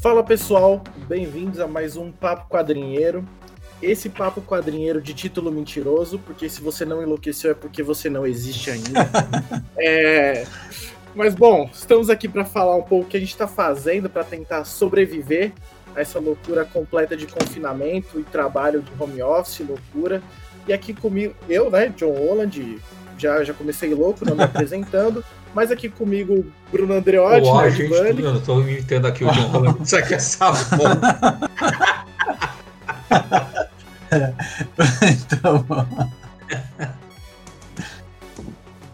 Fala 0.00 0.24
pessoal, 0.24 0.82
bem-vindos 1.06 1.60
a 1.60 1.68
mais 1.68 1.94
um 1.94 2.10
Papo 2.10 2.48
Quadrinheiro. 2.48 3.22
Esse 3.82 4.08
Papo 4.08 4.40
Quadrinheiro 4.40 4.98
de 4.98 5.12
título 5.12 5.52
mentiroso, 5.52 6.18
porque 6.20 6.48
se 6.48 6.62
você 6.62 6.86
não 6.86 7.02
enlouqueceu 7.02 7.50
é 7.50 7.54
porque 7.54 7.82
você 7.82 8.08
não 8.08 8.26
existe 8.26 8.70
ainda. 8.70 9.06
é... 9.76 10.46
Mas 11.14 11.34
bom, 11.34 11.68
estamos 11.70 12.08
aqui 12.08 12.30
para 12.30 12.46
falar 12.46 12.76
um 12.76 12.82
pouco 12.82 13.04
o 13.04 13.08
que 13.10 13.18
a 13.18 13.20
gente 13.20 13.28
está 13.28 13.46
fazendo 13.46 14.08
para 14.08 14.24
tentar 14.24 14.64
sobreviver 14.64 15.52
a 15.94 16.00
essa 16.00 16.18
loucura 16.18 16.64
completa 16.64 17.14
de 17.14 17.26
confinamento 17.26 18.18
e 18.18 18.24
trabalho 18.24 18.80
de 18.80 18.90
home 18.98 19.22
office, 19.22 19.60
loucura. 19.60 20.22
E 20.66 20.72
aqui 20.72 20.94
comigo, 20.94 21.34
eu, 21.46 21.70
né, 21.70 21.92
John 21.94 22.14
Holland, 22.14 22.80
já, 23.18 23.44
já 23.44 23.52
comecei 23.52 23.92
louco, 23.92 24.24
não 24.24 24.34
me 24.34 24.44
apresentando. 24.44 25.22
Mas 25.54 25.70
aqui 25.70 25.88
comigo, 25.88 26.46
Bruno 26.70 26.94
Andreotti. 26.94 27.48
Ó, 27.48 27.64
oh, 27.64 27.70
gente, 27.70 28.22
eu 28.22 28.40
tô 28.40 28.60
imitando 28.60 29.06
aqui 29.06 29.24
o 29.24 29.30
John 29.30 29.48
Holland. 29.48 29.82
Isso 29.82 29.96
aqui 29.96 30.14
é 30.14 30.18
sabão. 30.18 30.60
então, 35.02 35.66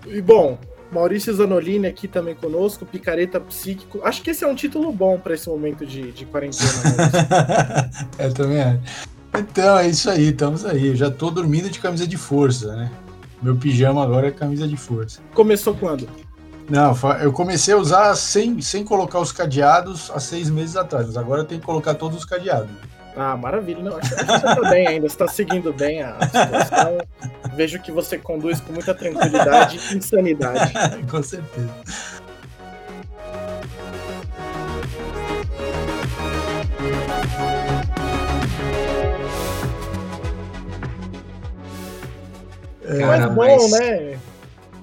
e 0.06 0.20
bom, 0.20 0.59
Maurício 0.91 1.34
Zanolini 1.34 1.87
aqui 1.87 2.06
também 2.06 2.34
conosco, 2.34 2.87
Picareta 2.87 3.41
Psíquico. 3.41 4.01
Acho 4.02 4.23
que 4.23 4.30
esse 4.30 4.45
é 4.45 4.46
um 4.46 4.54
título 4.54 4.93
bom 4.93 5.18
para 5.18 5.34
esse 5.34 5.48
momento 5.48 5.84
de, 5.84 6.12
de 6.12 6.24
quarentena. 6.24 6.70
eu 8.18 8.32
também 8.32 8.62
acho. 8.62 8.80
Então, 9.38 9.79
é 9.79 9.88
isso 9.88 10.09
aí, 10.09 10.29
estamos 10.29 10.65
aí. 10.65 10.87
Eu 10.88 10.96
já 10.96 11.10
tô 11.10 11.30
dormindo 11.30 11.68
de 11.68 11.79
camisa 11.79 12.07
de 12.07 12.16
força, 12.16 12.74
né? 12.74 12.91
Meu 13.43 13.54
pijama 13.57 14.02
agora 14.02 14.29
é 14.29 14.30
camisa 14.30 14.66
de 14.66 14.77
força. 14.77 15.20
Começou 15.34 15.74
quando? 15.74 16.09
Não, 16.68 16.95
eu 17.20 17.32
comecei 17.32 17.72
a 17.72 17.76
usar 17.76 18.14
sem, 18.16 18.60
sem 18.60 18.84
colocar 18.84 19.20
os 19.20 19.30
cadeados 19.30 20.10
há 20.12 20.18
seis 20.18 20.50
meses 20.50 20.76
atrás, 20.76 21.06
mas 21.06 21.16
agora 21.16 21.42
eu 21.42 21.45
tenho 21.45 21.60
que 21.60 21.66
colocar 21.66 21.95
todos 21.95 22.18
os 22.18 22.24
cadeados. 22.24 22.70
Ah, 23.16 23.36
maravilha. 23.36 23.82
Não, 23.82 23.96
acho 23.96 24.14
que 24.14 24.24
você 24.24 24.40
tá 24.40 24.68
bem 24.68 24.87
ainda, 24.87 25.09
você 25.09 25.16
tá 25.16 25.28
seguindo 25.28 25.72
bem 25.72 26.02
a 26.02 26.18
situação. 26.20 26.98
Vejo 27.54 27.80
que 27.80 27.90
você 27.90 28.18
conduz 28.18 28.60
com 28.60 28.74
muita 28.74 28.94
tranquilidade 28.94 29.80
e 29.90 29.96
insanidade. 29.96 30.72
com 31.10 31.22
certeza. 31.22 31.70
Cara, 42.98 43.30
mas 43.30 43.34
bom, 43.34 43.70
mas... 43.70 43.80
né? 43.80 44.18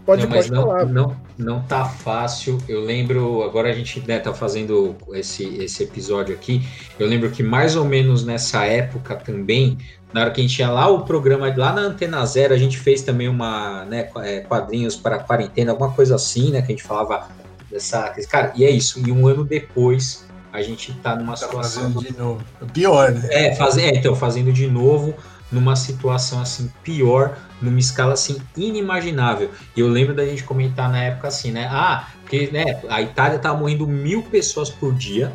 Pode, 0.05 0.23
não, 0.23 0.33
pode 0.33 0.51
não, 0.51 0.61
falar. 0.63 0.85
Não, 0.85 1.15
não 1.37 1.61
tá 1.61 1.85
fácil. 1.85 2.57
Eu 2.67 2.81
lembro, 2.81 3.43
agora 3.43 3.69
a 3.69 3.73
gente 3.73 3.99
né, 4.07 4.19
tá 4.19 4.33
fazendo 4.33 4.95
esse, 5.13 5.43
esse 5.57 5.83
episódio 5.83 6.33
aqui. 6.33 6.61
Eu 6.99 7.07
lembro 7.07 7.29
que 7.31 7.41
mais 7.41 7.75
ou 7.75 7.85
menos 7.85 8.25
nessa 8.25 8.65
época 8.65 9.15
também, 9.15 9.77
na 10.13 10.21
hora 10.21 10.31
que 10.31 10.41
a 10.41 10.43
gente 10.43 10.55
tinha 10.55 10.69
lá 10.69 10.87
o 10.87 11.05
programa, 11.05 11.53
lá 11.55 11.73
na 11.73 11.81
Antena 11.81 12.25
Zero, 12.25 12.53
a 12.53 12.57
gente 12.57 12.77
fez 12.77 13.01
também 13.01 13.27
uma, 13.27 13.85
né, 13.85 14.09
é, 14.17 14.41
quadrinhos 14.41 14.95
para 14.95 15.19
quarentena, 15.19 15.71
alguma 15.71 15.91
coisa 15.91 16.15
assim, 16.15 16.51
né, 16.51 16.61
que 16.61 16.71
a 16.71 16.75
gente 16.75 16.83
falava 16.83 17.27
dessa. 17.69 18.13
Cara, 18.29 18.53
e 18.55 18.63
é 18.63 18.69
isso. 18.69 19.01
E 19.05 19.11
um 19.11 19.27
ano 19.27 19.43
depois, 19.43 20.25
a 20.51 20.61
gente 20.61 20.93
tá 20.99 21.15
numa 21.15 21.33
tá 21.33 21.37
situação. 21.37 21.91
Fazendo 21.91 22.03
de 22.03 22.17
novo. 22.17 22.43
Pior, 22.73 23.11
né? 23.11 23.27
É, 23.31 23.55
faz, 23.55 23.77
é, 23.77 23.89
então, 23.89 24.15
fazendo 24.15 24.53
de 24.53 24.67
novo 24.67 25.15
numa 25.53 25.75
situação 25.75 26.41
assim 26.41 26.71
pior, 26.83 27.37
numa 27.61 27.79
escala 27.79 28.13
assim 28.13 28.37
inimaginável. 28.57 29.51
E 29.75 29.79
eu 29.79 29.87
lembro 29.87 30.13
da 30.13 30.25
gente 30.25 30.43
comentar 30.43 30.91
na 30.91 31.01
época 31.03 31.27
assim, 31.27 31.51
né? 31.51 31.67
Ah, 31.71 32.07
porque 32.21 32.49
né, 32.51 32.81
a 32.89 33.01
Itália 33.01 33.39
tava 33.39 33.57
morrendo 33.57 33.87
mil 33.87 34.23
pessoas 34.23 34.69
por 34.69 34.93
dia, 34.93 35.31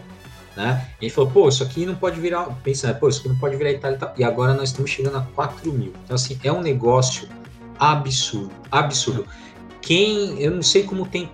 né? 0.57 0.87
E 1.01 1.05
gente 1.05 1.15
falou, 1.15 1.31
pô, 1.31 1.49
isso 1.49 1.63
aqui 1.63 1.87
não 1.87 1.95
pode 1.95 2.21
virar, 2.21 2.45
pensando, 2.63 2.99
pô, 2.99 3.09
isso 3.09 3.21
aqui 3.21 3.29
não 3.29 3.39
pode 3.39 3.57
virar 3.57 3.71
Itália 3.71 3.99
e 4.17 4.25
agora 4.25 4.55
nós 4.55 4.71
estamos 4.71 4.91
chegando 4.91 5.17
a 5.17 5.23
4 5.23 5.73
mil. 5.73 5.93
Então, 6.05 6.17
assim, 6.17 6.39
é 6.43 6.53
um 6.53 6.61
negócio 6.61 7.29
absurdo, 7.79 8.51
absurdo. 8.71 9.25
Quem, 9.81 10.41
eu 10.43 10.51
não 10.51 10.63
sei 10.63 10.83
como 10.83 11.07
tem 11.07 11.31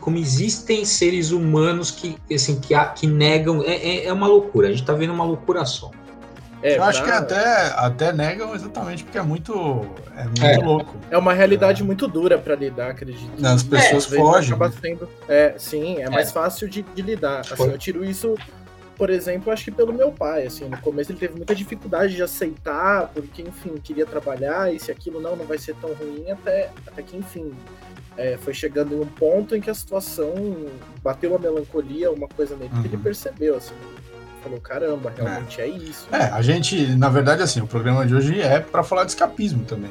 como 0.00 0.16
existem 0.16 0.84
seres 0.84 1.30
humanos 1.30 1.92
que 1.92 2.16
assim 2.32 2.60
que, 2.60 2.74
que 2.96 3.06
negam 3.06 3.62
é, 3.62 3.74
é, 3.74 4.04
é 4.06 4.12
uma 4.12 4.26
loucura 4.26 4.66
a 4.66 4.70
gente 4.72 4.84
tá 4.84 4.92
vendo 4.92 5.12
uma 5.12 5.22
loucura 5.22 5.64
só 5.64 5.92
é, 6.62 6.76
eu 6.76 6.82
acho 6.82 7.02
que 7.02 7.10
até, 7.10 7.72
até 7.74 8.12
negam 8.12 8.54
exatamente 8.54 9.02
porque 9.02 9.16
é 9.16 9.22
muito, 9.22 9.86
é 10.14 10.24
muito 10.24 10.44
é. 10.44 10.56
louco. 10.58 10.94
É 11.10 11.16
uma 11.16 11.32
realidade 11.32 11.82
é. 11.82 11.84
muito 11.84 12.06
dura 12.06 12.36
para 12.38 12.54
lidar, 12.54 12.90
acredito. 12.90 13.30
As 13.44 13.62
pessoas 13.62 14.04
fogem. 14.06 14.58
Né? 14.58 14.72
Sendo, 14.80 15.08
é, 15.26 15.54
sim, 15.56 16.02
é, 16.02 16.10
mais 16.10 16.28
é. 16.28 16.32
fácil 16.32 16.68
de, 16.68 16.82
de 16.82 17.02
lidar. 17.02 17.40
Assim, 17.40 17.70
eu 17.70 17.78
tiro 17.78 18.04
isso, 18.04 18.34
por 18.96 19.08
exemplo, 19.08 19.50
acho 19.50 19.64
que 19.64 19.70
pelo 19.70 19.92
meu 19.92 20.12
pai. 20.12 20.46
Assim, 20.46 20.66
no 20.66 20.78
começo 20.78 21.10
ele 21.10 21.18
teve 21.18 21.34
muita 21.34 21.54
dificuldade 21.54 22.14
de 22.14 22.22
aceitar, 22.22 23.08
porque, 23.08 23.40
enfim, 23.40 23.76
queria 23.82 24.04
trabalhar 24.04 24.72
e 24.72 24.78
se 24.78 24.92
aquilo 24.92 25.18
não, 25.18 25.34
não 25.36 25.46
vai 25.46 25.56
ser 25.56 25.74
tão 25.76 25.94
ruim, 25.94 26.30
até, 26.30 26.70
até 26.86 27.02
que, 27.02 27.16
enfim, 27.16 27.52
é, 28.18 28.36
foi 28.36 28.52
chegando 28.52 28.94
em 28.94 29.00
um 29.00 29.06
ponto 29.06 29.56
em 29.56 29.62
que 29.62 29.70
a 29.70 29.74
situação 29.74 30.34
bateu 31.02 31.30
uma 31.30 31.38
melancolia, 31.38 32.10
uma 32.10 32.28
coisa 32.28 32.54
nele 32.54 32.70
uhum. 32.74 32.82
que 32.82 32.88
ele 32.88 32.96
uhum. 32.96 33.02
percebeu, 33.02 33.56
assim 33.56 33.74
falou, 34.40 34.60
caramba, 34.60 35.12
realmente 35.16 35.60
é, 35.60 35.64
é 35.64 35.68
isso. 35.68 36.06
É, 36.12 36.24
a 36.24 36.42
gente, 36.42 36.94
na 36.96 37.08
verdade, 37.08 37.42
assim, 37.42 37.60
o 37.60 37.66
programa 37.66 38.06
de 38.06 38.14
hoje 38.14 38.40
é 38.40 38.60
para 38.60 38.82
falar 38.82 39.04
de 39.04 39.10
escapismo 39.10 39.64
também. 39.64 39.90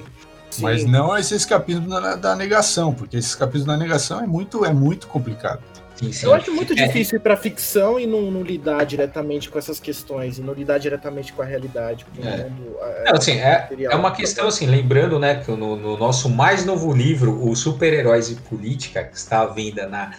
Sim. 0.49 0.63
Mas 0.63 0.83
não 0.85 1.15
esse 1.17 1.35
escapismo 1.35 1.87
da, 1.87 2.15
da, 2.15 2.35
negação, 2.35 2.93
porque 2.93 3.17
esse 3.17 3.29
escapismo 3.29 3.67
da 3.67 3.77
negação 3.77 4.19
é 4.19 4.27
muito, 4.27 4.65
é 4.65 4.73
muito 4.73 5.07
complicado. 5.07 5.61
Sim, 5.95 6.11
sim. 6.13 6.25
Eu 6.25 6.33
acho 6.33 6.51
muito 6.53 6.73
é. 6.73 6.87
difícil 6.87 7.17
ir 7.17 7.21
para 7.21 7.35
ficção 7.35 7.99
e 7.99 8.07
não, 8.07 8.31
não, 8.31 8.41
lidar 8.41 8.85
diretamente 8.85 9.49
com 9.49 9.59
essas 9.59 9.79
questões, 9.79 10.37
e 10.37 10.41
não 10.41 10.53
lidar 10.53 10.77
diretamente 10.77 11.33
com 11.33 11.41
a 11.41 11.45
realidade. 11.45 12.05
Com 12.05 12.25
é. 12.25 12.49
Mundo, 12.49 12.77
é, 12.81 13.11
assim, 13.11 13.33
é, 13.33 13.67
é 13.81 13.95
uma 13.95 14.11
questão, 14.11 14.47
assim, 14.47 14.65
lembrando 14.65 15.19
né, 15.19 15.35
que 15.35 15.51
no, 15.51 15.75
no 15.75 15.97
nosso 15.97 16.29
mais 16.29 16.65
novo 16.65 16.93
livro, 16.93 17.45
O 17.45 17.55
Super-Heróis 17.55 18.31
e 18.31 18.35
Política, 18.35 19.03
que 19.03 19.17
está 19.17 19.41
à 19.41 19.45
venda 19.45 19.87
na 19.87 20.13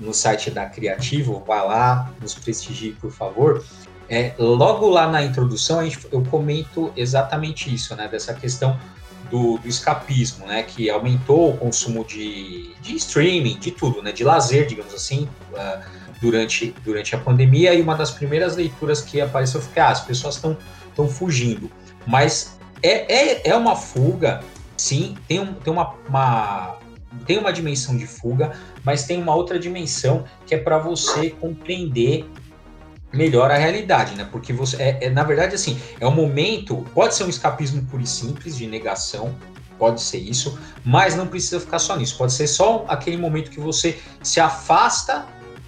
no 0.00 0.14
site 0.14 0.50
da 0.50 0.66
Criativo, 0.66 1.42
vá 1.46 1.62
lá, 1.62 2.12
nos 2.20 2.34
prestigie, 2.34 2.92
por 2.92 3.10
favor. 3.10 3.64
É, 4.08 4.32
logo 4.38 4.88
lá 4.88 5.06
na 5.06 5.22
introdução, 5.22 5.84
gente, 5.84 6.06
eu 6.10 6.22
comento 6.24 6.92
exatamente 6.96 7.72
isso, 7.72 7.94
né? 7.94 8.08
Dessa 8.08 8.32
questão 8.32 8.78
do, 9.30 9.58
do, 9.58 9.68
escapismo, 9.68 10.46
né? 10.46 10.62
Que 10.62 10.88
aumentou 10.88 11.50
o 11.50 11.56
consumo 11.56 12.04
de, 12.04 12.74
de 12.80 12.96
streaming, 12.96 13.58
de 13.58 13.70
tudo, 13.70 14.02
né? 14.02 14.12
De 14.12 14.24
lazer, 14.24 14.66
digamos 14.66 14.94
assim, 14.94 15.28
uh, 15.52 15.82
durante, 16.22 16.74
durante 16.82 17.14
a 17.14 17.18
pandemia. 17.18 17.74
E 17.74 17.82
uma 17.82 17.94
das 17.94 18.10
primeiras 18.10 18.56
leituras 18.56 19.02
que 19.02 19.20
apareceu 19.20 19.60
foi 19.60 19.72
que 19.74 19.80
ah, 19.80 19.90
as 19.90 20.00
pessoas 20.00 20.36
estão 20.36 20.56
fugindo. 21.08 21.70
Mas 22.06 22.58
é, 22.82 23.12
é, 23.12 23.48
é 23.50 23.54
uma 23.54 23.76
fuga, 23.76 24.42
sim, 24.76 25.16
tem, 25.26 25.40
um, 25.40 25.52
tem 25.52 25.72
uma, 25.72 25.94
uma 26.08 26.78
tem 27.26 27.38
uma 27.38 27.52
dimensão 27.52 27.96
de 27.96 28.06
fuga, 28.06 28.52
mas 28.84 29.04
tem 29.04 29.20
uma 29.20 29.34
outra 29.34 29.58
dimensão 29.58 30.24
que 30.46 30.54
é 30.54 30.58
para 30.58 30.78
você 30.78 31.30
compreender 31.30 32.28
melhor 33.12 33.50
a 33.50 33.56
realidade, 33.56 34.14
né? 34.14 34.28
Porque 34.30 34.52
você 34.52 34.76
é, 34.76 34.98
é, 35.06 35.10
na 35.10 35.22
verdade 35.24 35.54
assim, 35.54 35.80
é 35.98 36.06
um 36.06 36.14
momento, 36.14 36.84
pode 36.94 37.14
ser 37.14 37.24
um 37.24 37.28
escapismo 37.28 37.82
puro 37.86 38.02
e 38.02 38.06
simples 38.06 38.56
de 38.56 38.66
negação, 38.66 39.34
pode 39.78 40.02
ser 40.02 40.18
isso, 40.18 40.58
mas 40.84 41.14
não 41.14 41.26
precisa 41.26 41.60
ficar 41.60 41.78
só 41.78 41.96
nisso. 41.96 42.18
Pode 42.18 42.32
ser 42.32 42.46
só 42.46 42.84
aquele 42.88 43.16
momento 43.16 43.50
que 43.50 43.60
você 43.60 43.98
se 44.22 44.40
afasta 44.40 45.24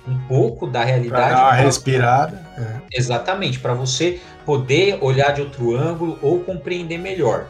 um 0.07 0.19
pouco 0.27 0.67
da 0.67 0.83
realidade. 0.85 1.33
Pra 1.33 1.35
dar 1.35 1.45
uma 1.45 1.53
respirada. 1.53 2.47
É. 2.59 2.99
Exatamente, 2.99 3.59
para 3.61 3.73
você 3.73 4.21
poder 4.45 4.99
olhar 5.01 5.33
de 5.33 5.41
outro 5.41 5.77
ângulo 5.77 6.19
ou 6.21 6.41
compreender 6.41 6.99
melhor, 6.99 7.47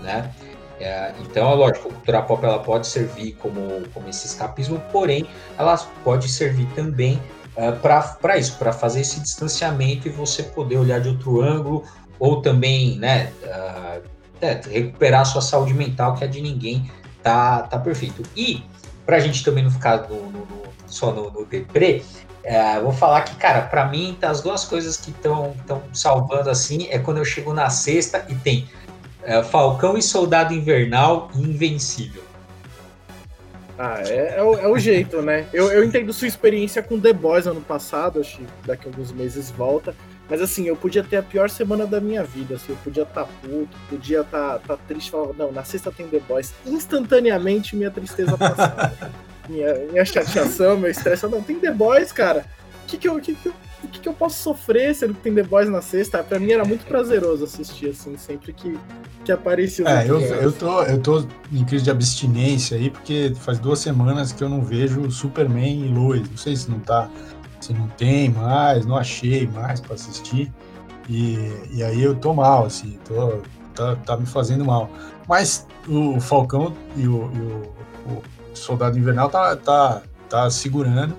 né? 0.00 0.30
É, 0.78 1.12
então, 1.20 1.50
é 1.50 1.54
lógico, 1.54 1.88
a 1.88 1.92
cultura 1.92 2.22
pop 2.22 2.44
ela 2.44 2.58
pode 2.58 2.86
servir 2.86 3.32
como, 3.34 3.82
como 3.94 4.08
esse 4.08 4.26
escapismo, 4.26 4.80
porém, 4.92 5.26
ela 5.58 5.76
pode 6.04 6.28
servir 6.28 6.66
também 6.74 7.20
uh, 7.56 7.78
para 7.80 8.36
isso, 8.36 8.56
para 8.58 8.72
fazer 8.72 9.00
esse 9.00 9.20
distanciamento 9.20 10.06
e 10.06 10.10
você 10.10 10.42
poder 10.42 10.76
olhar 10.76 11.00
de 11.00 11.08
outro 11.08 11.40
ângulo, 11.40 11.82
ou 12.18 12.42
também 12.42 12.98
né, 12.98 13.32
uh, 13.42 14.02
é, 14.40 14.60
recuperar 14.70 15.22
a 15.22 15.24
sua 15.24 15.40
saúde 15.40 15.72
mental, 15.72 16.14
que 16.14 16.24
a 16.24 16.26
de 16.26 16.42
ninguém 16.42 16.90
tá, 17.22 17.62
tá 17.62 17.78
perfeito. 17.78 18.22
E, 18.36 18.62
para 19.06 19.16
a 19.16 19.20
gente 19.20 19.42
também 19.44 19.64
não 19.64 19.70
ficar 19.70 20.08
no, 20.08 20.30
no, 20.30 20.40
no, 20.40 20.62
só 20.86 21.10
no, 21.10 21.30
no 21.30 21.46
deprê, 21.46 22.02
é, 22.44 22.78
vou 22.80 22.92
falar 22.92 23.22
que, 23.22 23.34
cara, 23.36 23.62
para 23.62 23.86
mim, 23.86 24.16
tá 24.20 24.30
as 24.30 24.40
duas 24.40 24.64
coisas 24.64 24.96
que 24.96 25.10
estão 25.10 25.54
salvando 25.92 26.48
assim 26.48 26.86
é 26.90 26.98
quando 26.98 27.16
eu 27.16 27.24
chego 27.24 27.52
na 27.52 27.70
sexta 27.70 28.24
e 28.28 28.34
tem 28.36 28.68
é, 29.26 29.42
Falcão 29.42 29.98
e 29.98 30.02
Soldado 30.02 30.54
Invernal 30.54 31.30
Invencível. 31.34 32.22
Ah, 33.78 34.00
é, 34.06 34.36
é, 34.38 34.42
o, 34.42 34.54
é 34.54 34.68
o 34.68 34.78
jeito, 34.78 35.20
né? 35.20 35.46
Eu, 35.52 35.70
eu 35.70 35.84
entendo 35.84 36.10
sua 36.12 36.28
experiência 36.28 36.82
com 36.82 36.98
The 36.98 37.12
Boys 37.12 37.46
ano 37.46 37.60
passado, 37.60 38.20
acho 38.20 38.38
que 38.38 38.46
daqui 38.64 38.86
a 38.86 38.90
alguns 38.90 39.12
meses 39.12 39.50
volta. 39.50 39.94
Mas 40.30 40.40
assim, 40.40 40.66
eu 40.66 40.74
podia 40.74 41.04
ter 41.04 41.16
a 41.18 41.22
pior 41.22 41.50
semana 41.50 41.86
da 41.86 42.00
minha 42.00 42.24
vida, 42.24 42.54
assim, 42.54 42.72
eu 42.72 42.78
podia 42.82 43.02
estar 43.02 43.24
tá 43.24 43.30
puto, 43.42 43.76
podia 43.88 44.22
estar 44.22 44.58
tá, 44.60 44.76
tá 44.76 44.76
triste, 44.88 45.10
falar, 45.10 45.32
não, 45.34 45.52
na 45.52 45.62
sexta 45.62 45.92
tem 45.92 46.08
The 46.08 46.20
Boys. 46.20 46.54
Instantaneamente 46.64 47.76
minha 47.76 47.90
tristeza 47.90 48.36
passava. 48.36 48.92
minha, 49.48 49.74
minha 49.90 50.04
chateação, 50.04 50.78
meu 50.78 50.90
estresse, 50.90 51.26
não, 51.26 51.42
tem 51.42 51.60
The 51.60 51.70
Boys, 51.70 52.12
cara. 52.12 52.46
O 52.84 52.86
que 52.86 52.96
que 52.96 53.08
eu, 53.08 53.20
que 53.20 53.34
que 53.34 53.48
eu 53.48 53.54
o 53.82 53.88
que, 53.88 54.00
que 54.00 54.08
eu 54.08 54.14
posso 54.14 54.42
sofrer 54.42 54.94
sendo 54.94 55.14
que 55.14 55.20
tem 55.20 55.34
The 55.34 55.42
Boys 55.42 55.68
na 55.68 55.82
sexta? 55.82 56.22
Pra 56.22 56.38
mim 56.38 56.52
era 56.52 56.64
muito 56.64 56.86
prazeroso 56.86 57.44
assistir, 57.44 57.90
assim, 57.90 58.16
sempre 58.16 58.52
que, 58.52 58.78
que 59.24 59.30
aparecia. 59.30 59.86
É, 59.88 60.08
eu, 60.08 60.20
eu, 60.20 60.52
tô, 60.52 60.82
eu 60.82 61.00
tô 61.00 61.24
em 61.52 61.64
crise 61.64 61.84
de 61.84 61.90
abstinência 61.90 62.76
aí, 62.76 62.90
porque 62.90 63.32
faz 63.40 63.58
duas 63.58 63.78
semanas 63.78 64.32
que 64.32 64.42
eu 64.42 64.48
não 64.48 64.62
vejo 64.62 65.10
Superman 65.10 65.86
e 65.86 65.88
Lois. 65.88 66.28
Não 66.28 66.36
sei 66.36 66.56
se 66.56 66.70
não 66.70 66.80
tá. 66.80 67.10
Se 67.60 67.72
não 67.72 67.88
tem 67.88 68.30
mais, 68.30 68.86
não 68.86 68.96
achei 68.96 69.46
mais 69.46 69.80
para 69.80 69.94
assistir. 69.94 70.52
E, 71.08 71.52
e 71.72 71.82
aí 71.82 72.02
eu 72.02 72.14
tô 72.14 72.34
mal, 72.34 72.66
assim, 72.66 72.98
tô, 73.06 73.40
tá, 73.74 73.96
tá 73.96 74.16
me 74.16 74.26
fazendo 74.26 74.64
mal. 74.64 74.90
Mas 75.28 75.66
o 75.88 76.20
Falcão 76.20 76.74
e 76.96 77.06
o, 77.06 77.30
e 77.32 77.38
o, 77.38 77.72
o 78.12 78.22
Soldado 78.54 78.98
Invernal 78.98 79.28
tá, 79.28 79.56
tá, 79.56 80.02
tá 80.28 80.50
segurando. 80.50 81.16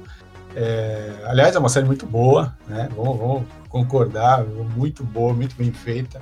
É, 0.56 1.14
aliás, 1.26 1.56
é 1.56 1.60
uma 1.60 1.70
série 1.70 1.86
muito 1.86 2.06
boa, 2.06 2.56
né? 2.68 2.90
Vamos, 2.96 3.18
vamos, 3.18 3.44
concordar, 3.70 4.44
muito 4.76 5.04
boa, 5.04 5.34
muito 5.34 5.56
bem 5.56 5.72
feita. 5.72 6.22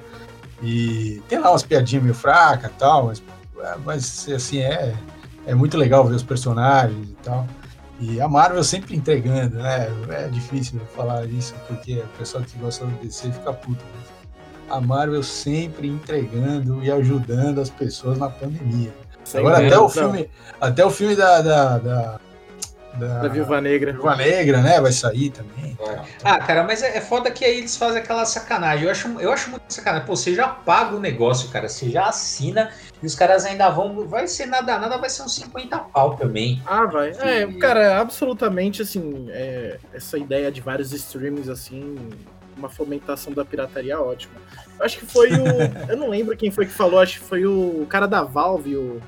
E 0.61 1.21
tem 1.27 1.39
lá 1.39 1.51
umas 1.51 1.63
piadinhas 1.63 2.03
meio 2.03 2.15
fracas 2.15 2.71
e 2.71 2.73
tal, 2.73 3.05
mas, 3.05 3.23
é, 3.59 3.75
mas 3.85 4.27
assim, 4.29 4.59
é, 4.59 4.95
é 5.45 5.55
muito 5.55 5.77
legal 5.77 6.05
ver 6.05 6.15
os 6.15 6.23
personagens 6.23 7.09
e 7.09 7.15
tal. 7.23 7.47
E 7.99 8.19
a 8.19 8.27
Marvel 8.27 8.63
sempre 8.63 8.95
entregando, 8.95 9.57
né? 9.57 9.87
É 10.09 10.27
difícil 10.27 10.81
falar 10.95 11.25
isso, 11.25 11.55
porque 11.67 11.99
o 11.99 12.17
pessoal 12.17 12.43
que 12.43 12.57
gosta 12.57 12.85
do 12.85 12.91
DC 13.01 13.31
fica 13.31 13.53
puto. 13.53 13.83
Mas 13.95 14.15
a 14.69 14.81
Marvel 14.81 15.23
sempre 15.23 15.87
entregando 15.87 16.83
e 16.83 16.91
ajudando 16.91 17.61
as 17.61 17.69
pessoas 17.69 18.17
na 18.17 18.29
pandemia. 18.29 18.93
Sem 19.23 19.39
Agora 19.39 19.65
até 19.65 19.79
o 19.79 19.89
filme, 19.89 20.29
até 20.59 20.85
o 20.85 20.89
filme 20.89 21.15
da, 21.15 21.41
da, 21.41 21.77
da 21.77 22.19
da, 22.97 23.21
da 23.21 23.27
Viúva 23.27 23.59
Negra. 23.61 23.91
Viúva 23.91 24.15
Negra, 24.15 24.61
né? 24.61 24.79
Vai 24.79 24.91
sair 24.91 25.29
também. 25.29 25.77
É. 25.79 26.01
Ah, 26.23 26.39
cara, 26.39 26.63
mas 26.63 26.81
é, 26.81 26.97
é, 26.97 27.01
foda 27.01 27.29
que 27.31 27.43
aí 27.43 27.57
eles 27.57 27.75
fazem 27.75 28.01
aquela 28.01 28.25
sacanagem. 28.25 28.85
Eu 28.85 28.91
acho, 28.91 29.19
eu 29.19 29.31
acho 29.31 29.49
muito 29.51 29.71
sacanagem. 29.71 30.05
Pô, 30.05 30.15
você 30.15 30.33
já 30.33 30.47
paga 30.47 30.95
o 30.95 30.99
negócio, 30.99 31.49
cara. 31.49 31.67
Você 31.67 31.89
já 31.89 32.07
assina 32.07 32.71
e 33.01 33.05
os 33.05 33.15
caras 33.15 33.45
ainda 33.45 33.69
vão. 33.69 34.07
Vai 34.07 34.27
ser 34.27 34.45
nada, 34.45 34.77
nada, 34.79 34.97
vai 34.97 35.09
ser 35.09 35.23
uns 35.23 35.35
50 35.35 35.77
pau 35.77 36.15
também. 36.15 36.61
Ah, 36.65 36.85
vai. 36.85 37.11
É, 37.11 37.45
cara, 37.59 37.99
absolutamente 37.99 38.81
assim. 38.81 39.27
É, 39.29 39.77
essa 39.93 40.17
ideia 40.17 40.51
de 40.51 40.61
vários 40.61 40.91
streamings 40.93 41.49
assim. 41.49 42.09
Uma 42.57 42.69
fomentação 42.69 43.33
da 43.33 43.43
pirataria 43.43 43.99
ótima. 43.99 44.35
Eu 44.79 44.85
acho 44.85 44.97
que 44.97 45.05
foi 45.05 45.29
o. 45.33 45.45
eu 45.91 45.97
não 45.97 46.09
lembro 46.09 46.37
quem 46.37 46.49
foi 46.49 46.65
que 46.65 46.71
falou, 46.71 46.99
acho 46.99 47.19
que 47.19 47.25
foi 47.25 47.45
o 47.45 47.85
cara 47.89 48.07
da 48.07 48.23
Valve, 48.23 48.77
o 48.77 49.01